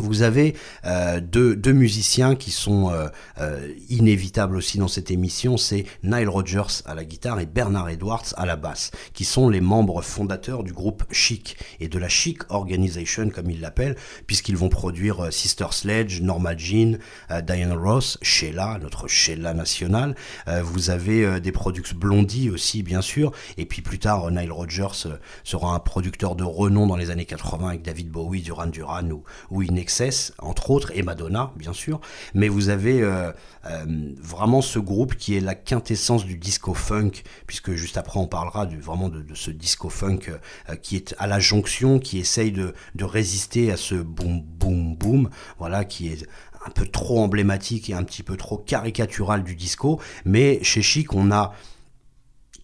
[0.00, 0.54] vous avez
[0.84, 3.08] euh, deux, musiciens qui sont euh,
[3.40, 8.34] euh, inévitables aussi dans cette émission, c'est Nile Rodgers à la guitare et Bernard Edwards
[8.36, 12.50] à la basse, qui sont les membres fondateurs du groupe Chic et de la Chic
[12.50, 13.96] Organization comme ils l'appellent,
[14.26, 16.98] puisqu'ils vont produire Sister Sledge, Norma Jean,
[17.46, 20.14] Diana Ross, Sheila, notre Sheila nationale.
[20.62, 25.08] Vous avez des products Blondie aussi bien sûr, et puis plus tard Nile Rodgers
[25.44, 29.24] sera un producteur de renom dans les années 80 avec David Bowie, Duran Duran ou,
[29.50, 29.89] ou Inex
[30.38, 32.00] entre autres, et Madonna, bien sûr.
[32.34, 33.32] Mais vous avez euh,
[33.66, 33.84] euh,
[34.20, 38.66] vraiment ce groupe qui est la quintessence du disco funk, puisque juste après on parlera
[38.66, 42.74] vraiment de, de ce disco funk euh, qui est à la jonction, qui essaye de,
[42.94, 46.26] de résister à ce boom, boom, boom, voilà, qui est
[46.66, 50.00] un peu trop emblématique et un petit peu trop caricatural du disco.
[50.24, 51.54] Mais chez Chic, on a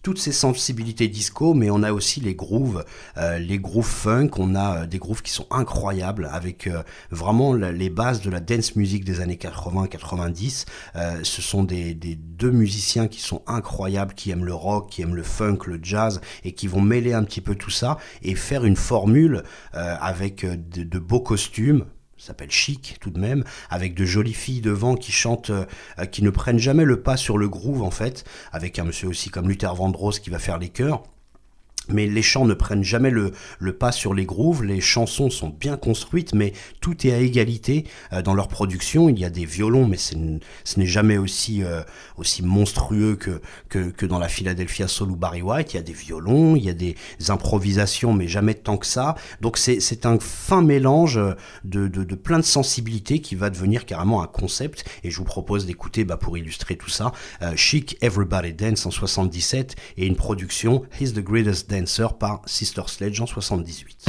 [0.07, 2.85] toutes ces sensibilités disco, mais on a aussi les grooves,
[3.17, 6.81] euh, les grooves funk, on a euh, des grooves qui sont incroyables avec euh,
[7.11, 10.65] vraiment les bases de la dance music des années 80-90.
[10.95, 15.15] Euh, ce sont des, deux musiciens qui sont incroyables, qui aiment le rock, qui aiment
[15.15, 18.63] le funk, le jazz, et qui vont mêler un petit peu tout ça et faire
[18.63, 19.43] une formule
[19.73, 21.83] avec de beaux costumes,
[22.23, 26.29] s'appelle chic tout de même, avec de jolies filles devant qui chantent, euh, qui ne
[26.29, 29.73] prennent jamais le pas sur le groove en fait, avec un monsieur aussi comme Luther
[29.73, 31.03] Vandross qui va faire les chœurs
[31.89, 33.31] mais les chants ne prennent jamais le,
[33.73, 38.21] pas sur les grooves, les chansons sont bien construites, mais tout est à égalité euh,
[38.21, 39.09] dans leur production.
[39.09, 41.81] Il y a des violons, mais ce n'est jamais aussi, euh,
[42.43, 45.73] monstrueux que, dans la Philadelphia Soul ou Barry White.
[45.73, 46.95] Il y a des violons, il y a des
[47.29, 49.15] improvisations, mais jamais tant que ça.
[49.41, 51.19] Donc c'est un fin mélange
[51.63, 54.85] de, de, plein de sensibilités qui va devenir carrément un concept.
[55.03, 57.11] Et je vous propose d'écouter, bah, pour illustrer tout ça,
[57.41, 61.76] euh, Chic Everybody Dance en 77 et une production He's the Greatest Dance
[62.19, 64.05] Par Sister Sledge en 78.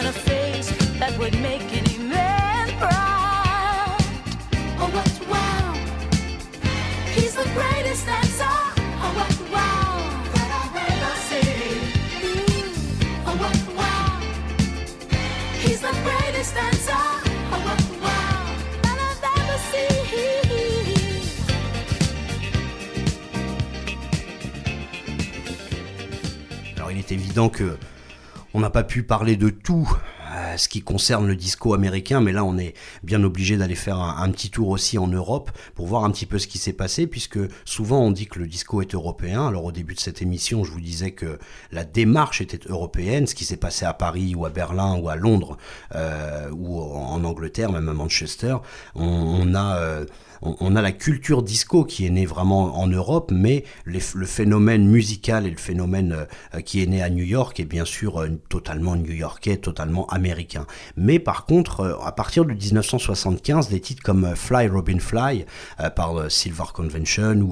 [0.00, 0.28] and
[26.76, 27.76] Alors, il est évident que
[28.54, 29.88] on n'a pas pu parler de tout
[30.34, 33.98] euh, ce qui concerne le disco américain, mais là on est bien obligé d'aller faire
[33.98, 37.06] un, petit tour aussi en Europe pour voir un petit peu ce qui s'est passé,
[37.06, 39.46] puisque souvent on dit que le disco est européen.
[39.46, 41.38] Alors au début de cette émission, je vous disais que
[41.72, 45.16] la démarche était européenne, ce qui s'est passé à Paris ou à Berlin ou à
[45.16, 45.56] Londres
[45.94, 48.56] euh, ou en Angleterre, même à Manchester,
[48.94, 50.04] on, on a
[50.44, 54.86] euh, on, a la culture disco qui est née vraiment en Europe, mais le phénomène
[54.88, 58.28] musical et le phénomène euh, qui est né à New York est bien sûr euh,
[58.48, 60.66] totalement new-yorkais, totalement américain.
[60.96, 65.44] Mais par contre, euh, à partir de 1975, des titres comme Fly Robin Fly
[65.94, 67.48] par Silver Convention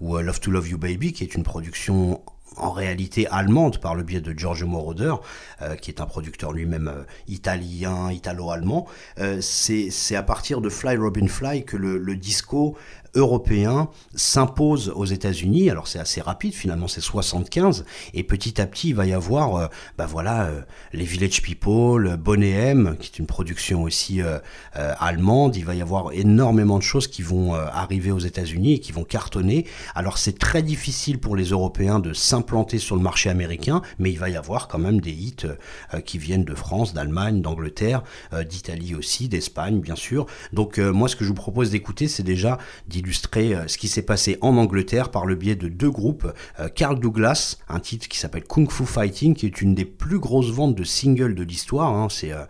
[0.00, 2.20] ou Love to Love You Baby, qui est une production
[2.56, 5.14] en réalité allemande par le biais de George Moroder,
[5.62, 8.86] euh, qui est un producteur lui-même euh, italien, italo-allemand.
[9.18, 12.76] Euh, c'est à partir de Fly Robin Fly que le, le disco
[13.16, 15.70] européen s'impose aux États-Unis.
[15.70, 17.84] Alors c'est assez rapide, finalement c'est 75,
[18.14, 19.66] et petit à petit il va y avoir, euh,
[19.98, 20.60] bah voilà, euh,
[20.92, 24.38] les Village People, Bonnet M, qui est une production aussi euh,
[24.76, 25.56] euh, allemande.
[25.56, 28.92] Il va y avoir énormément de choses qui vont euh, arriver aux États-Unis et qui
[28.92, 29.66] vont cartonner.
[29.94, 34.18] Alors c'est très difficile pour les Européens de s'implanter sur le marché américain, mais il
[34.18, 35.46] va y avoir quand même des hits
[35.94, 38.02] euh, qui viennent de France, d'Allemagne, d'Angleterre,
[38.48, 40.26] d'Italie aussi, d'Espagne bien sûr.
[40.52, 42.58] Donc moi ce que je vous propose d'écouter, c'est déjà
[43.06, 46.32] illustrer euh, ce qui s'est passé en Angleterre par le biais de deux groupes.
[46.58, 50.18] Euh, Carl Douglas, un titre qui s'appelle Kung Fu Fighting, qui est une des plus
[50.18, 51.94] grosses ventes de singles de l'histoire.
[51.94, 52.08] Hein.
[52.24, 52.44] Euh,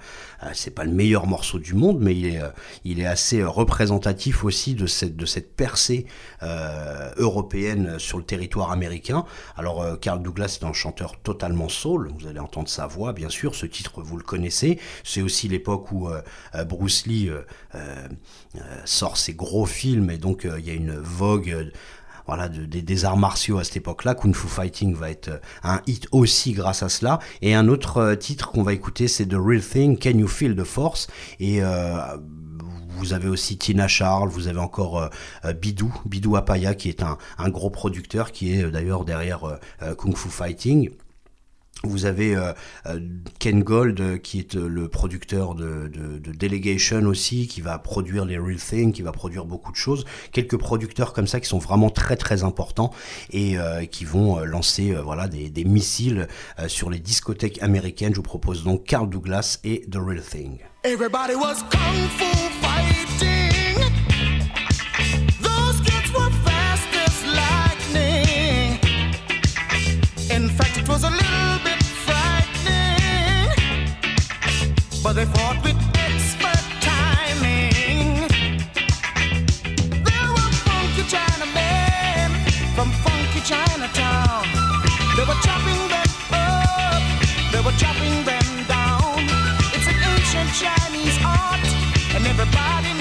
[0.54, 4.86] c'est pas le meilleur morceau du monde, mais il est, est assez représentatif aussi de
[4.86, 6.06] cette, percée
[6.42, 9.24] euh, européenne sur le territoire américain.
[9.56, 13.28] Alors, euh, Carl Douglas est un chanteur totalement soul, vous allez entendre sa voix, bien
[13.28, 14.78] sûr, ce titre, vous le connaissez.
[15.04, 16.22] C'est aussi l'époque où euh,
[16.64, 17.30] Bruce Lee
[18.84, 21.70] sort ses gros films, et donc il y a une vogue
[22.26, 24.14] voilà, de, de, des arts martiaux à cette époque-là.
[24.14, 27.18] Kung Fu Fighting va être euh, un hit aussi grâce à cela.
[27.42, 30.56] Et un autre euh, titre qu'on va écouter, c'est The Real Thing, Can You Feel
[30.56, 31.06] the Force?
[31.40, 31.98] Et euh,
[32.98, 35.10] vous avez aussi Tina Charles, vous avez encore
[35.60, 39.58] Bidou, Bidou Apaya, qui est un, gros producteur, qui est d'ailleurs derrière
[39.98, 40.88] Kung Fu Fighting.
[41.86, 42.52] Vous avez euh,
[43.38, 47.78] Ken Gold euh, qui est euh, le producteur de, de, de, Delegation aussi, qui va
[47.78, 50.04] produire les Real Thing, qui va produire beaucoup de choses.
[50.32, 52.92] Quelques producteurs comme ça qui sont vraiment très très importants
[53.30, 56.28] et euh, qui vont lancer voilà des, des missiles
[56.68, 58.12] sur les discothèques américaines.
[58.12, 60.58] Je vous propose donc Carl Douglas et The Real Thing.
[60.84, 62.24] Everybody was kung fu
[62.60, 63.45] fighting.
[75.16, 78.28] They fought with expert timing.
[80.04, 82.30] There were funky Chinamen
[82.76, 84.44] from funky Chinatown.
[85.16, 87.02] They were chopping them up,
[87.50, 89.24] they were chopping them down.
[89.72, 91.64] It's an ancient Chinese art,
[92.14, 92.95] and everybody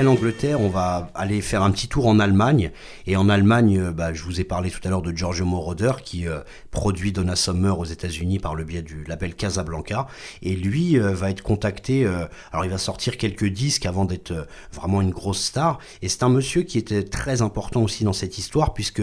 [0.00, 2.70] après l'Angleterre, on va aller faire un petit tour en Allemagne.
[3.06, 5.92] Et en Allemagne, euh, bah, je vous ai parlé tout à l'heure de Giorgio Moroder
[6.02, 6.40] qui euh,
[6.70, 10.06] produit Donna Summer aux États-Unis par le biais du label Casablanca.
[10.40, 12.06] Et lui euh, va être contacté.
[12.50, 14.32] alors, il va sortir quelques disques avant d'être
[14.72, 15.78] vraiment une grosse star.
[16.00, 19.02] Et c'est un monsieur qui était très important aussi dans cette histoire puisque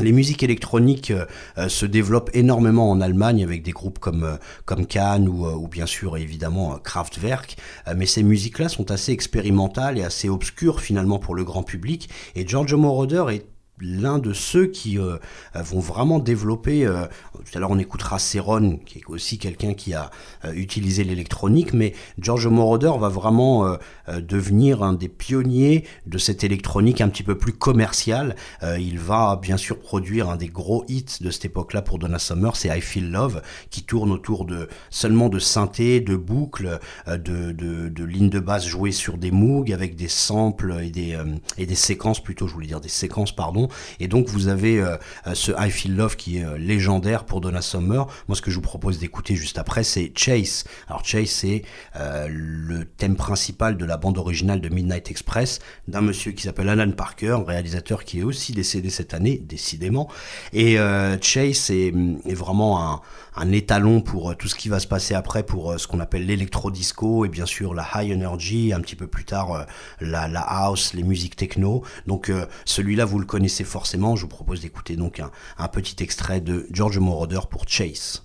[0.00, 1.26] les musiques électroniques euh,
[1.58, 5.68] euh, se développent énormément en Allemagne avec des groupes comme, euh, comme Cannes ou, ou
[5.68, 7.56] bien sûr évidemment Kraftwerk.
[7.96, 12.08] Mais ces musiques-là sont assez expérimentales et assez obscures finalement pour le grand public.
[12.34, 13.51] Et Giorgio Moroder est
[13.82, 15.18] l'un de ceux qui euh,
[15.54, 16.86] vont vraiment développer.
[16.86, 20.10] euh, tout à l'heure, on écoutera Céron, qui est aussi quelqu'un qui a
[20.44, 23.76] euh, utilisé l'électronique, mais Giorgio Moroder va vraiment euh,
[24.08, 28.36] euh, devenir un des pionniers de cette électronique un petit peu plus commerciale.
[28.62, 32.18] Euh, il va bien sûr produire un des gros hits de cette époque-là pour Donna
[32.18, 36.78] Summer, c'est I Feel Love, qui tourne autour de seulement de synthé, de boucles,
[37.08, 41.18] de, de, de lignes de basse jouées sur des Moog avec des samples et des,
[41.58, 43.68] et des séquences plutôt, je voulais dire des séquences, pardon.
[44.00, 44.96] Et donc vous avez euh,
[45.26, 48.06] euh, ce I Feel Love qui est euh, légendaire pour Donna Summer.
[48.28, 50.64] Moi, ce que je vous propose d'écouter juste après, c'est Chase.
[50.88, 51.62] Alors Chase, c'est
[51.94, 56.90] le thème principal de la bande originale de Midnight Express d'un monsieur qui s'appelle Alan
[56.90, 60.08] Parker, réalisateur qui est aussi décédé cette année, décidément.
[60.52, 60.76] Et
[61.20, 63.00] Chase est vraiment un,
[63.34, 66.00] un étalon pour euh, tout ce qui va se passer après pour euh, ce qu'on
[66.00, 69.64] appelle l'électro-disco et bien sûr la high energy, un petit peu plus tard euh,
[70.00, 71.82] la, house, les musiques techno.
[72.06, 72.30] Donc
[72.64, 74.16] celui-là, vous le connaissez forcément.
[74.16, 78.24] Je vous propose d'écouter donc un, un petit extrait de George Moroder pour Chase.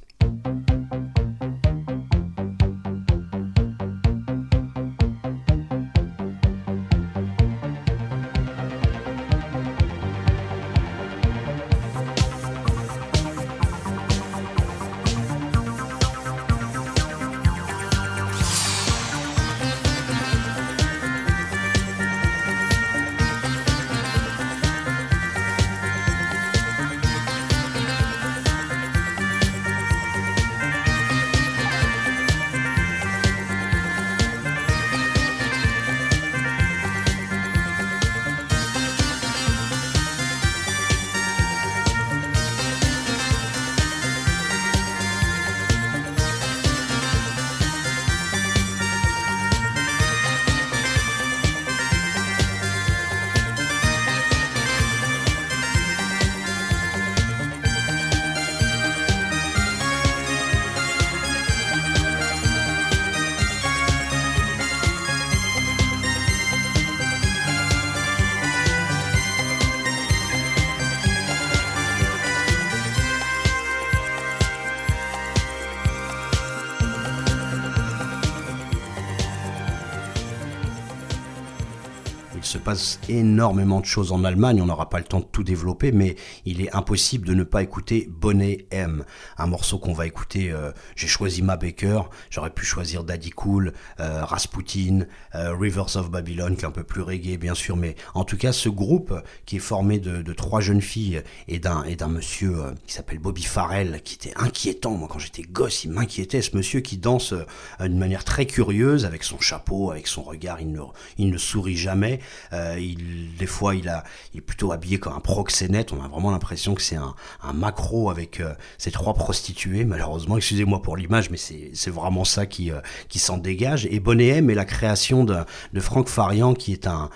[82.68, 86.18] Passe énormément de choses en Allemagne, on n'aura pas le temps de tout développer, mais
[86.44, 89.06] il est impossible de ne pas écouter Bonnet M,
[89.38, 90.52] un morceau qu'on va écouter.
[90.52, 93.72] euh, J'ai choisi Ma Baker, j'aurais pu choisir Daddy Cool,
[94.02, 97.96] euh, Rasputin, euh, Rivers of Babylon, qui est un peu plus reggae bien sûr, mais
[98.14, 99.14] en tout cas ce groupe
[99.46, 103.20] qui est formé de, de trois jeunes filles et d'un et d'un monsieur qui s'appelle
[103.20, 104.92] Bobby Farrell, qui était inquiétant.
[104.92, 107.34] Moi quand j'étais gosse, il m'inquiétait ce monsieur qui danse
[107.80, 110.82] d'une manière très curieuse avec son chapeau, avec son regard, il ne,
[111.18, 112.20] il ne sourit jamais.
[112.58, 112.94] Euh,
[113.38, 113.88] des fois, il,
[114.36, 115.94] est plutôt habillé comme un proxénète.
[115.94, 117.14] On a vraiment l'impression que c'est un,
[117.54, 119.86] macro avec euh, ces trois prostituées.
[119.86, 123.88] Malheureusement, excusez-moi pour l'image, mais c'est vraiment ça qui, euh, qui s'en dégage.
[123.90, 125.38] Et Bonnet M est la création de,
[125.74, 127.10] de Franck Farian, qui est un,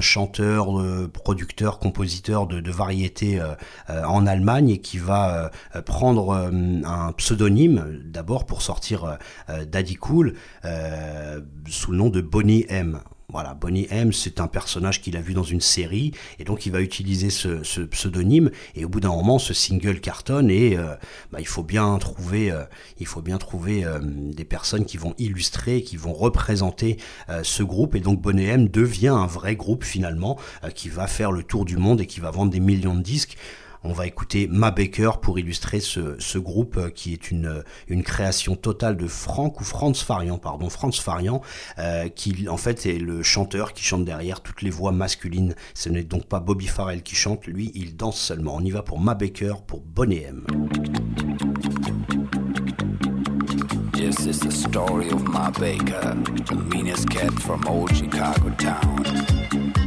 [0.00, 3.54] chanteur, euh, producteur, compositeur de, de variété euh,
[3.90, 6.50] euh, en Allemagne et qui va euh, prendre euh,
[6.84, 9.14] un pseudonyme d'abord pour sortir euh,
[9.50, 10.34] euh, Daddy Cool
[10.64, 13.00] euh, sous le nom de Bonnie M.
[13.32, 16.72] Voilà, Bonnie M, c'est un personnage qu'il a vu dans une série, et donc il
[16.72, 18.50] va utiliser ce, pseudonyme.
[18.74, 20.94] Et au bout d'un moment, ce single cartonne, et euh,
[21.32, 22.64] bah, il faut bien trouver, euh,
[22.98, 26.98] il faut bien trouver euh, des personnes qui vont illustrer, qui vont représenter
[27.42, 27.94] ce groupe.
[27.94, 30.38] Et donc Bonnie M devient un vrai groupe finalement,
[30.74, 33.38] qui va faire le tour du monde et qui va vendre des millions de disques.
[33.84, 38.04] On va écouter Ma Baker pour illustrer ce, groupe euh, qui est une, euh, une
[38.04, 41.42] création totale de Franck ou Franz Farian, pardon, Franz Farian,
[41.78, 45.56] euh, qui en fait est le chanteur qui chante derrière toutes les voix masculines.
[45.74, 48.54] Ce n'est donc pas Bobby Farrell qui chante, lui il danse seulement.
[48.54, 50.44] On y va pour Ma Baker, pour Bonnet M.
[53.94, 56.14] This is the story of my baker,
[56.46, 59.81] the meanest cat from old Chicago town.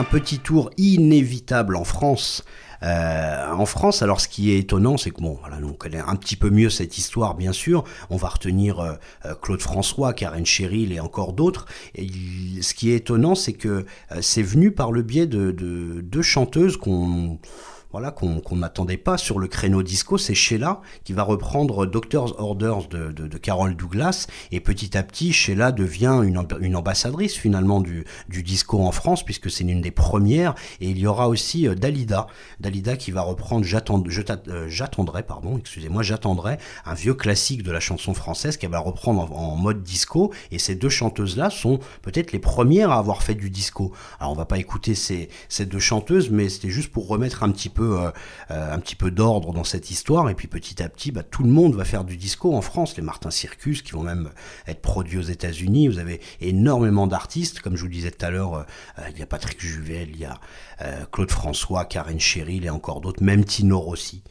[0.00, 2.42] Un petit tour inévitable en France.
[2.82, 5.98] Euh, en France, alors ce qui est étonnant, c'est que bon, voilà, nous, on connaît
[6.00, 7.84] un petit peu mieux cette histoire, bien sûr.
[8.08, 8.94] On va retenir euh,
[9.26, 11.66] euh, Claude François, Karen Cheryl et encore d'autres.
[11.94, 12.08] Et
[12.62, 13.84] ce qui est étonnant, c'est que
[14.22, 15.50] c'est venu par le biais de-
[16.02, 17.38] deux chanteuses qu'on
[17.92, 22.86] voilà, qu'on n'attendait pas sur le créneau disco, c'est Sheila qui va reprendre Doctor's Orders
[22.88, 27.80] de, de, de Carol Douglas et petit à petit Sheila devient une, une ambassadrice finalement
[27.80, 31.66] du, du disco en France puisque c'est l'une des premières et il y aura aussi
[31.66, 32.28] euh, Dalida,
[32.60, 38.14] Dalida qui va reprendre euh, J'attendrai, pardon, excusez-moi, J'attendrai, un vieux classique de la chanson
[38.14, 42.38] française qu'elle va reprendre en, en mode disco et ces deux chanteuses-là sont peut-être les
[42.38, 43.92] premières à avoir fait du disco.
[44.20, 47.50] Alors on va pas écouter ces, ces deux chanteuses mais c'était juste pour remettre un
[47.50, 48.10] petit peu euh,
[48.50, 50.28] euh, un petit peu d'ordre dans cette histoire.
[50.30, 52.96] Et puis petit à petit bah, tout le monde va faire du disco en France.
[52.96, 54.30] Les Martin Circus qui vont même
[54.66, 55.88] être produits aux États-Unis.
[55.88, 57.60] Vous avez énormément d'artistes.
[57.60, 58.62] Comme je vous disais tout à l'heure euh,
[59.10, 60.38] il y a Patrick Juvel il y a
[61.12, 64.22] Claude François Karen Cheryl et encore d'autres même Tino Rossi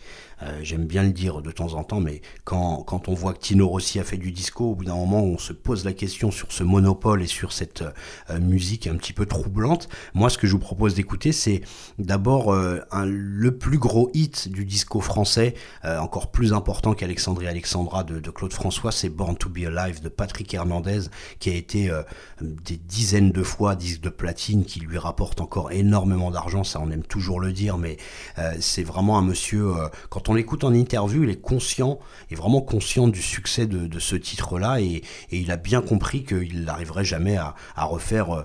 [0.44, 3.40] euh, J'aime bien le dire de temps en temps, mais quand, quand on voit que
[3.40, 6.32] Tino Rossi a fait du disco, au bout d'un moment, on se pose la question
[6.32, 7.84] sur ce monopole et sur cette
[8.30, 9.90] euh, musique un petit peu troublante.
[10.14, 11.61] Moi, ce que je vous propose d'écouter, c'est
[11.98, 15.53] d'abord euh, le plus gros hit du disco français,
[15.84, 20.10] encore plus important qu'Alexandrie Alexandra de, de Claude François, c'est Born to Be Alive de
[20.10, 21.02] Patrick Hernandez,
[21.40, 21.91] qui a été
[22.41, 26.90] des dizaines de fois disque de platine, qui lui rapporte encore énormément d'argent, ça on
[26.91, 27.98] aime toujours le dire, mais
[28.60, 29.88] c'est vraiment un monsieur, euh,
[30.30, 31.99] on l'écoute en interview, il est conscient,
[32.30, 35.01] il est vraiment conscient du succès de, ce titre-là, et,
[35.31, 38.43] et il a bien compris qu'il n'arriverait jamais à, refaire euh,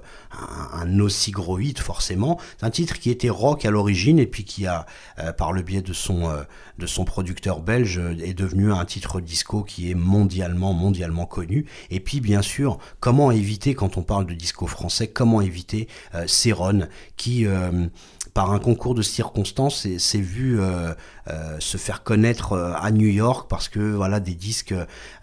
[0.72, 2.40] un, aussi gros hit, forcément.
[2.58, 4.86] C'est un titre qui était rock à l'origine, et puis qui a,
[5.18, 6.42] euh, par le biais de son, euh,
[6.78, 11.66] de son producteur belge, est devenu un titre disco qui est mondialement, mondialement connu.
[11.90, 16.26] Et puis, bien sûr, comment éviter, quand on parle de disco français, comment éviter euh,
[16.26, 17.46] Céron, qui...
[18.32, 20.58] par un concours de circonstances, s'est- vu
[21.60, 24.74] se faire connaître euh, à New York parce que voilà des disques,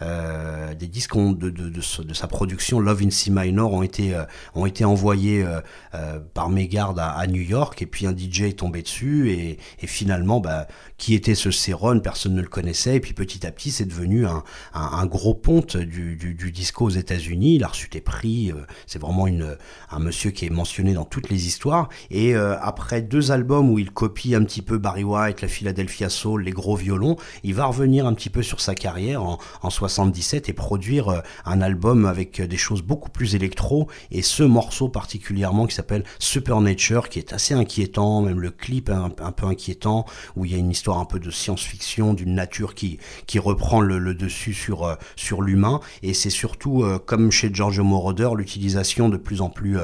[0.02, 4.16] euh, des disques de, de, de, de sa production Love in C minor ont été
[4.16, 4.24] euh,
[4.56, 5.62] ont été envoyés euh,
[5.94, 9.60] euh, par mégarde à, à New York et puis un DJ est tombé dessus et,
[9.80, 10.68] et finalement bah,
[10.98, 14.26] qui était ce Céron personne ne le connaissait et puis petit à petit c'est devenu
[14.26, 17.56] un, un, un gros ponte du, du, du disco aux États-Unis.
[17.56, 19.58] Il a reçu des prix euh, c'est vraiment une
[19.92, 23.80] un monsieur qui est mentionné dans toutes les histoires et euh, après deux albums où
[23.80, 27.66] il copie un petit peu Barry White, la Philadelphia Soul, les gros violons, il va
[27.66, 32.06] revenir un petit peu sur sa carrière en, en 77 et produire euh, un album
[32.06, 37.20] avec euh, des choses beaucoup plus électro et ce morceau particulièrement qui s'appelle Supernature qui
[37.20, 40.06] est assez inquiétant, même le clip un, peu inquiétant
[40.36, 43.82] où il y a une histoire un peu de science-fiction, d'une nature qui, qui reprend
[43.82, 45.80] le, dessus sur, euh, sur l'humain.
[46.04, 49.78] Et c'est surtout comme chez Giorgio Moroder l'utilisation de plus en plus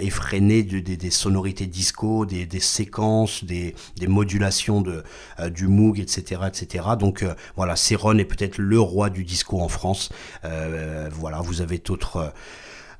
[0.00, 3.74] effrénée de- des- sonorités disco, des, séquences, des,
[4.06, 5.02] modulations de,
[5.50, 6.42] du Moog, etc.
[6.46, 6.84] etc.
[6.98, 10.10] Donc euh, voilà, Céron est peut-être le roi du disco en France.
[10.44, 12.32] Euh, voilà, vous avez d'autres...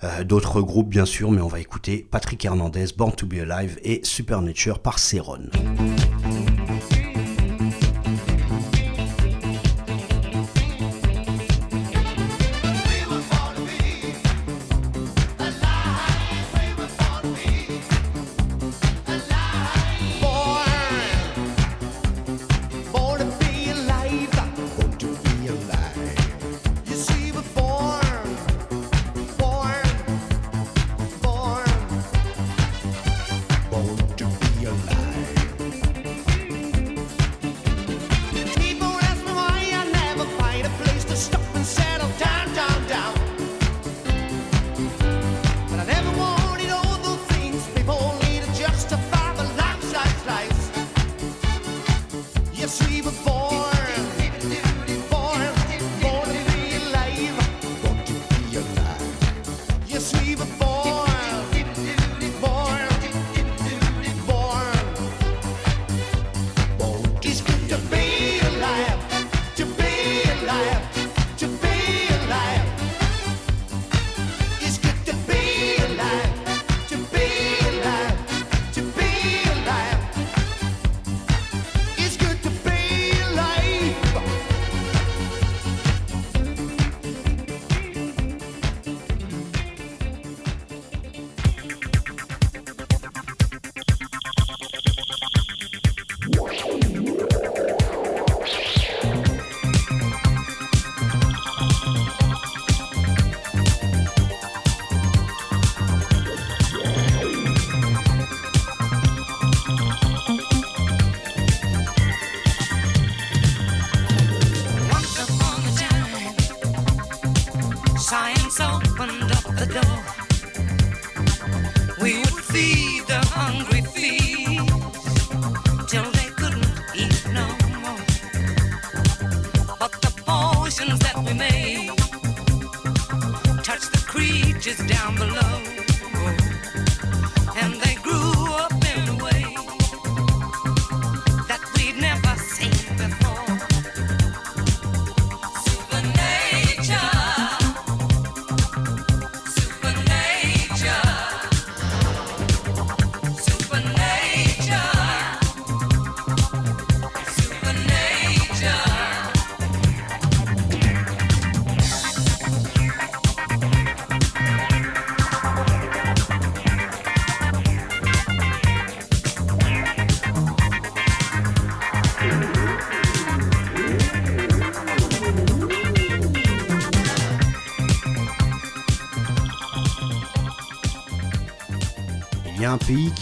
[0.03, 3.79] euh, d'autres groupes bien sûr, mais on va écouter Patrick Hernandez, Born to Be Alive
[3.83, 5.51] et Supernature par Céron.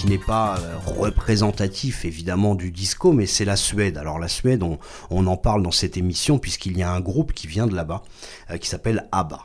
[0.09, 3.99] N'est pas euh, représentatif évidemment du disco, mais c'est la Suède.
[3.99, 7.47] Alors la Suède, on, en parle dans cette émission puisqu'il y a un groupe qui
[7.47, 8.03] vient de là-bas,
[8.51, 9.43] euh, qui s'appelle ABBA.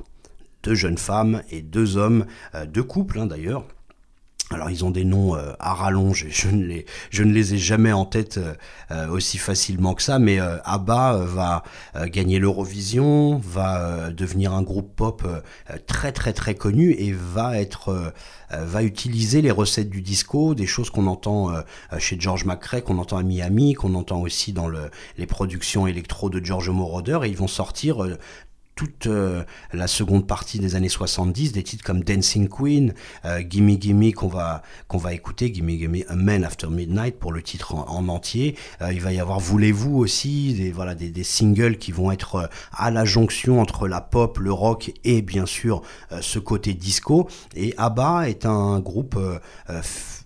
[0.64, 2.26] Deux jeunes femmes et deux hommes,
[2.56, 3.66] euh, deux couples hein, d'ailleurs.
[4.54, 7.58] Alors ils ont des noms euh, à rallonge, je ne les, je ne les ai
[7.58, 8.54] jamais en tête euh,
[8.92, 11.64] euh, aussi facilement que ça, mais ABBA va
[12.08, 15.28] gagner l'Eurovision, va devenir un groupe pop
[15.88, 18.14] très très très connu et va être
[18.52, 21.52] va utiliser les recettes du disco, des choses qu'on entend
[21.98, 26.30] chez George McRae, qu'on entend à Miami, qu'on entend aussi dans le, les productions électro
[26.30, 28.06] de George Moroder, et ils vont sortir
[28.76, 32.94] toute euh, la seconde partie des années 70, des titres comme Dancing Queen,
[33.26, 37.42] euh, Gimme Gimme qu'on va va écouter, Gimme Gimme A Man After Midnight pour le
[37.42, 38.58] titre en, en entier.
[38.82, 42.92] Euh, il va y avoir Voulez-vous aussi, des voilà des, singles qui vont être à
[42.92, 45.82] la jonction entre la pop, le rock et bien sûr
[46.22, 47.30] ce côté disco.
[47.56, 49.18] Et ABBA est un groupe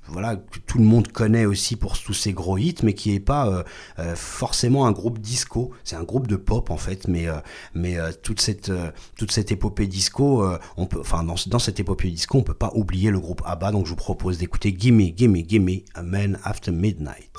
[0.09, 3.19] voilà, que tout le monde connaît aussi pour tous ses gros hits, mais qui est
[3.19, 3.63] pas euh,
[3.99, 5.71] euh, forcément un groupe disco.
[5.84, 7.38] C'est un groupe de pop en fait, mais euh,
[7.73, 10.45] mais euh, toute cette euh, toute cette épopée disco,
[10.77, 13.71] on peut, enfin dans, dans cette épopée disco, on peut pas oublier le groupe ABBA.
[13.71, 17.31] Donc je vous propose d'écouter Gimme Gimme Gimme A Man After Midnight.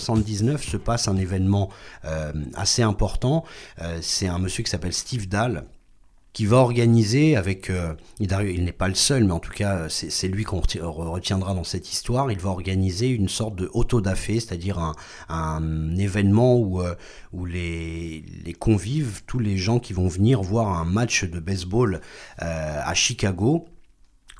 [0.00, 1.68] 79 se passe un événement
[2.04, 3.44] euh, assez important.
[3.80, 5.64] Euh, c'est un monsieur qui s'appelle Steve Dahl
[6.32, 10.28] qui va organiser avec, euh, il, n'est pas le seul, mais en tout cas c'est
[10.28, 14.94] lui qu'on reti- retiendra dans cette histoire, il va organiser une sorte de autodafé, c'est-à-dire
[15.28, 18.24] un, événement où, les,
[18.58, 22.00] convives, tous les gens qui vont venir voir un match de baseball
[22.38, 23.66] à Chicago,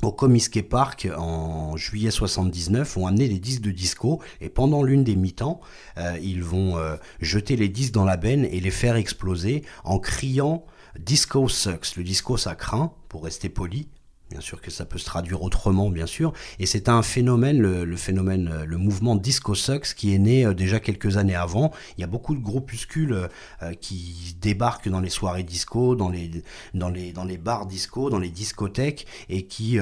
[0.03, 5.05] au Comiskey Park en juillet 79 ont amené des disques de disco et pendant l'une
[5.05, 5.61] des mi-temps,
[5.99, 9.99] euh, ils vont euh, jeter les disques dans la benne et les faire exploser en
[9.99, 10.65] criant
[10.99, 11.97] Disco sucks.
[11.97, 13.89] Le disco ça craint, pour rester poli.
[14.33, 16.33] Bien sûr que ça peut se traduire autrement, bien sûr.
[16.59, 20.47] Et c'est un phénomène, le, le phénomène, euh, le mouvement Disco Sucks, qui est né
[20.47, 21.71] euh, déjà quelques années avant.
[21.99, 23.29] Il y a beaucoup de groupuscules
[23.63, 26.31] euh, qui débarquent dans les soirées disco, dans les,
[26.73, 29.79] dans les, dans les bars disco, dans les discothèques, et qui,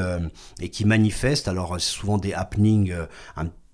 [0.61, 1.47] et qui manifestent.
[1.47, 2.93] Alors, c'est souvent des happenings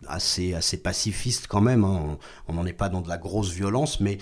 [0.06, 1.84] assez, assez pacifistes quand même.
[1.84, 2.18] hein.
[2.48, 4.18] On n'en est pas dans de la grosse violence, mais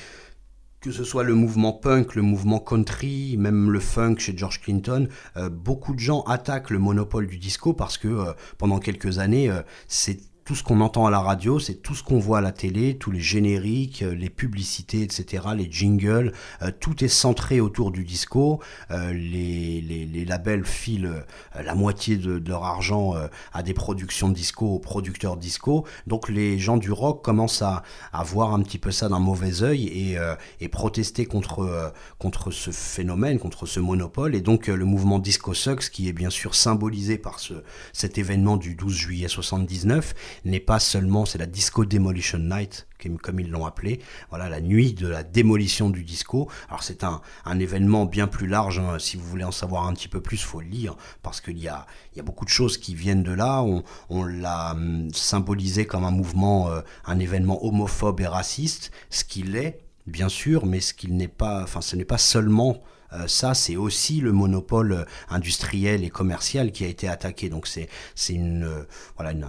[0.85, 5.09] que ce soit le mouvement punk, le mouvement country, même le funk chez George Clinton,
[5.39, 9.49] euh, beaucoup de gens attaquent le monopole du disco parce que euh, pendant quelques années,
[9.49, 12.41] euh, c'est tout ce qu'on entend à la radio, c'est tout ce qu'on voit à
[12.43, 17.61] la télé, tous les génériques, euh, les publicités, etc., les jingles, euh, tout est centré
[17.61, 18.61] autour du disco.
[18.91, 21.23] Euh, les, les- labels filent
[21.55, 23.15] la moitié de, leur argent
[23.53, 25.85] à des productions disco, aux producteurs disco.
[26.07, 29.63] Donc les gens du rock commencent à, à voir un petit peu ça d'un mauvais
[29.63, 30.17] œil et,
[30.61, 34.35] et protester contre, contre ce phénomène, contre ce monopole.
[34.35, 37.53] Et donc le mouvement Disco Sucks, qui est bien sûr symbolisé par ce,
[37.93, 42.87] cet événement du 12 juillet 79, n'est pas seulement, c'est la Disco Demolition Night,
[43.23, 44.01] comme ils l'ont appelé,
[44.31, 46.49] voilà, la nuit de la démolition du disco.
[46.69, 48.99] Alors c'est un, un événement bien plus large, hein.
[48.99, 51.69] si vous voulez en savoir un petit peu plus, faut le lire, parce qu'il y
[51.69, 53.63] a, il y a beaucoup de choses qui viennent de là.
[53.63, 59.25] On, on l'a hum, symbolisé comme un mouvement, euh, un événement homophobe et raciste, ce
[59.25, 62.83] qu'il est, bien sûr, mais ce qu'il n'est pas, enfin ce n'est pas seulement
[63.13, 67.49] euh, ça, c'est aussi le monopole euh, industriel et commercial qui a été attaqué.
[67.49, 67.89] Donc c'est
[68.29, 68.87] une
[69.17, 69.47] voilà une,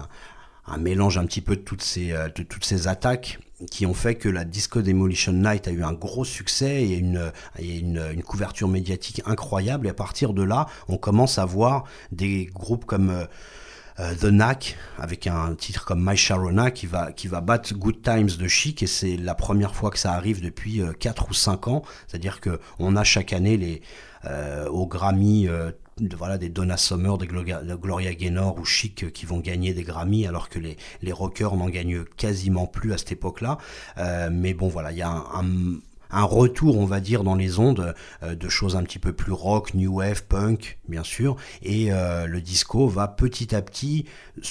[0.68, 3.40] un mélange un petit peu de toutes ces euh, de toutes ces attaques
[3.72, 7.32] qui ont fait que la Disco Demolition Night a eu un gros succès et une,
[8.26, 9.88] couverture médiatique incroyable.
[9.88, 13.26] Et à partir de là, on commence à voir des groupes comme euh,
[14.00, 18.48] euh, The Knack, avec un titre comme My Sharona, qui va, battre Good Times de
[18.48, 21.84] Chic, et c'est la première fois que ça arrive depuis euh, 4 ou 5 ans.
[22.08, 23.82] C'est-à-dire que on a chaque année les,
[24.72, 25.48] au Grammy
[26.18, 30.28] voilà, des Donna Summer, des Gloria, Gaynor ou Chic euh, qui vont gagner des Grammy
[30.28, 33.58] alors que les, les rockers n'en gagnent quasiment plus à cette époque-là.
[33.98, 35.80] Euh, mais bon, voilà, il y a un-
[36.16, 37.94] un retour, on va dire, dans les ondes
[38.24, 41.36] euh, de choses un petit peu plus rock, new wave, punk, bien sûr.
[41.62, 44.06] Et euh, le disco va petit à petit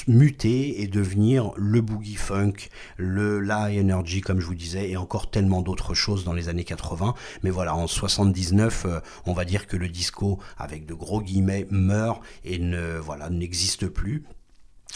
[0.07, 2.69] muter et devenir le boogie funk,
[2.99, 6.65] le la energy, comme je vous disais, et encore tellement d'autres choses dans les années
[6.65, 7.15] 80.
[7.43, 11.67] Mais voilà, en 79, euh, on va dire que le disco, avec de gros guillemets,
[11.71, 14.25] meurt et ne voilà n'existe plus.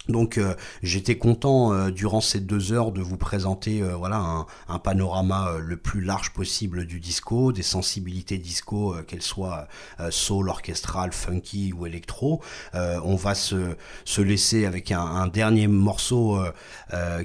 [0.09, 4.79] Donc euh, j'étais content euh, durant ces deux heures de vous présenter euh, voilà un,
[4.79, 9.67] panorama le plus large possible du disco, des sensibilités disco, qu'elles soient
[10.11, 12.41] soul, orchestral, funky ou électro.
[12.75, 16.41] On va se, se laisser avec un, un dernier morceau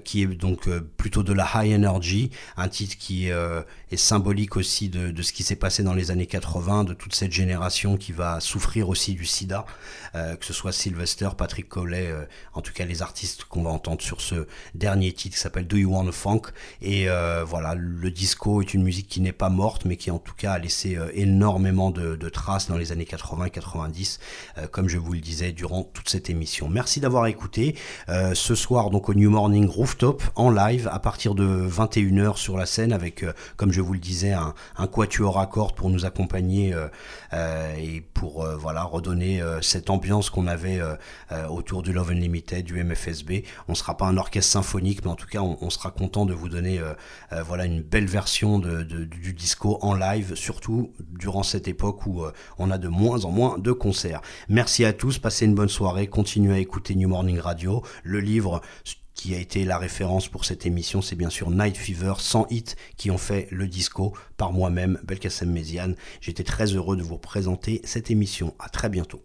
[0.04, 3.30] qui est donc plutôt de la high energy, un titre qui
[3.98, 7.98] symbolique aussi de, ce qui s'est passé dans les années 80, de toute cette génération
[7.98, 9.66] qui va souffrir aussi du sida,
[10.16, 13.70] euh, que ce soit Sylvester, Patrick Collet, euh, en tout cas les artistes qu'on va
[13.70, 16.42] entendre sur ce dernier titre qui s'appelle Do You Want a Funk.
[16.82, 20.20] Et euh, voilà, le disco est une musique qui n'est pas morte, mais qui en
[20.20, 24.20] tout cas a laissé énormément de, de traces dans les années 80 et 90,
[24.58, 26.70] euh, comme je vous le disais durant toute cette émission.
[26.70, 27.76] Merci d'avoir écouté.
[28.34, 32.66] Ce soir, donc au New Morning Rooftop, en live, à partir de 21h sur la
[32.66, 33.26] scène, avec,
[33.56, 34.54] comme je vous le disais, un,
[34.88, 36.88] quatuor à cordes pour nous accompagner euh,
[37.34, 40.82] euh, et pour euh, voilà redonner cette ambiance qu'on avait
[41.50, 43.44] autour du Love Unlimited, du MFSB.
[43.68, 46.50] On sera pas un orchestre symphonique, mais en tout cas, on, sera content de vous
[46.50, 46.82] donner
[47.32, 52.24] voilà une belle version du disco en live, surtout durant cette époque où
[52.58, 54.22] on a de moins en moins de concerts.
[54.50, 57.84] Merci à tous, passez une bonne soirée, continuez à écouter New Morning Radio.
[58.04, 58.62] Le livre
[59.16, 62.76] qui a été la référence pour cette émission, c'est bien sûr Night Fever, 100 hits
[62.98, 65.96] qui ont fait le disco par moi-même, Belkacem Méziane.
[66.22, 68.54] J'étais très heureux de vous présenter cette émission.
[68.60, 69.24] À très bientôt.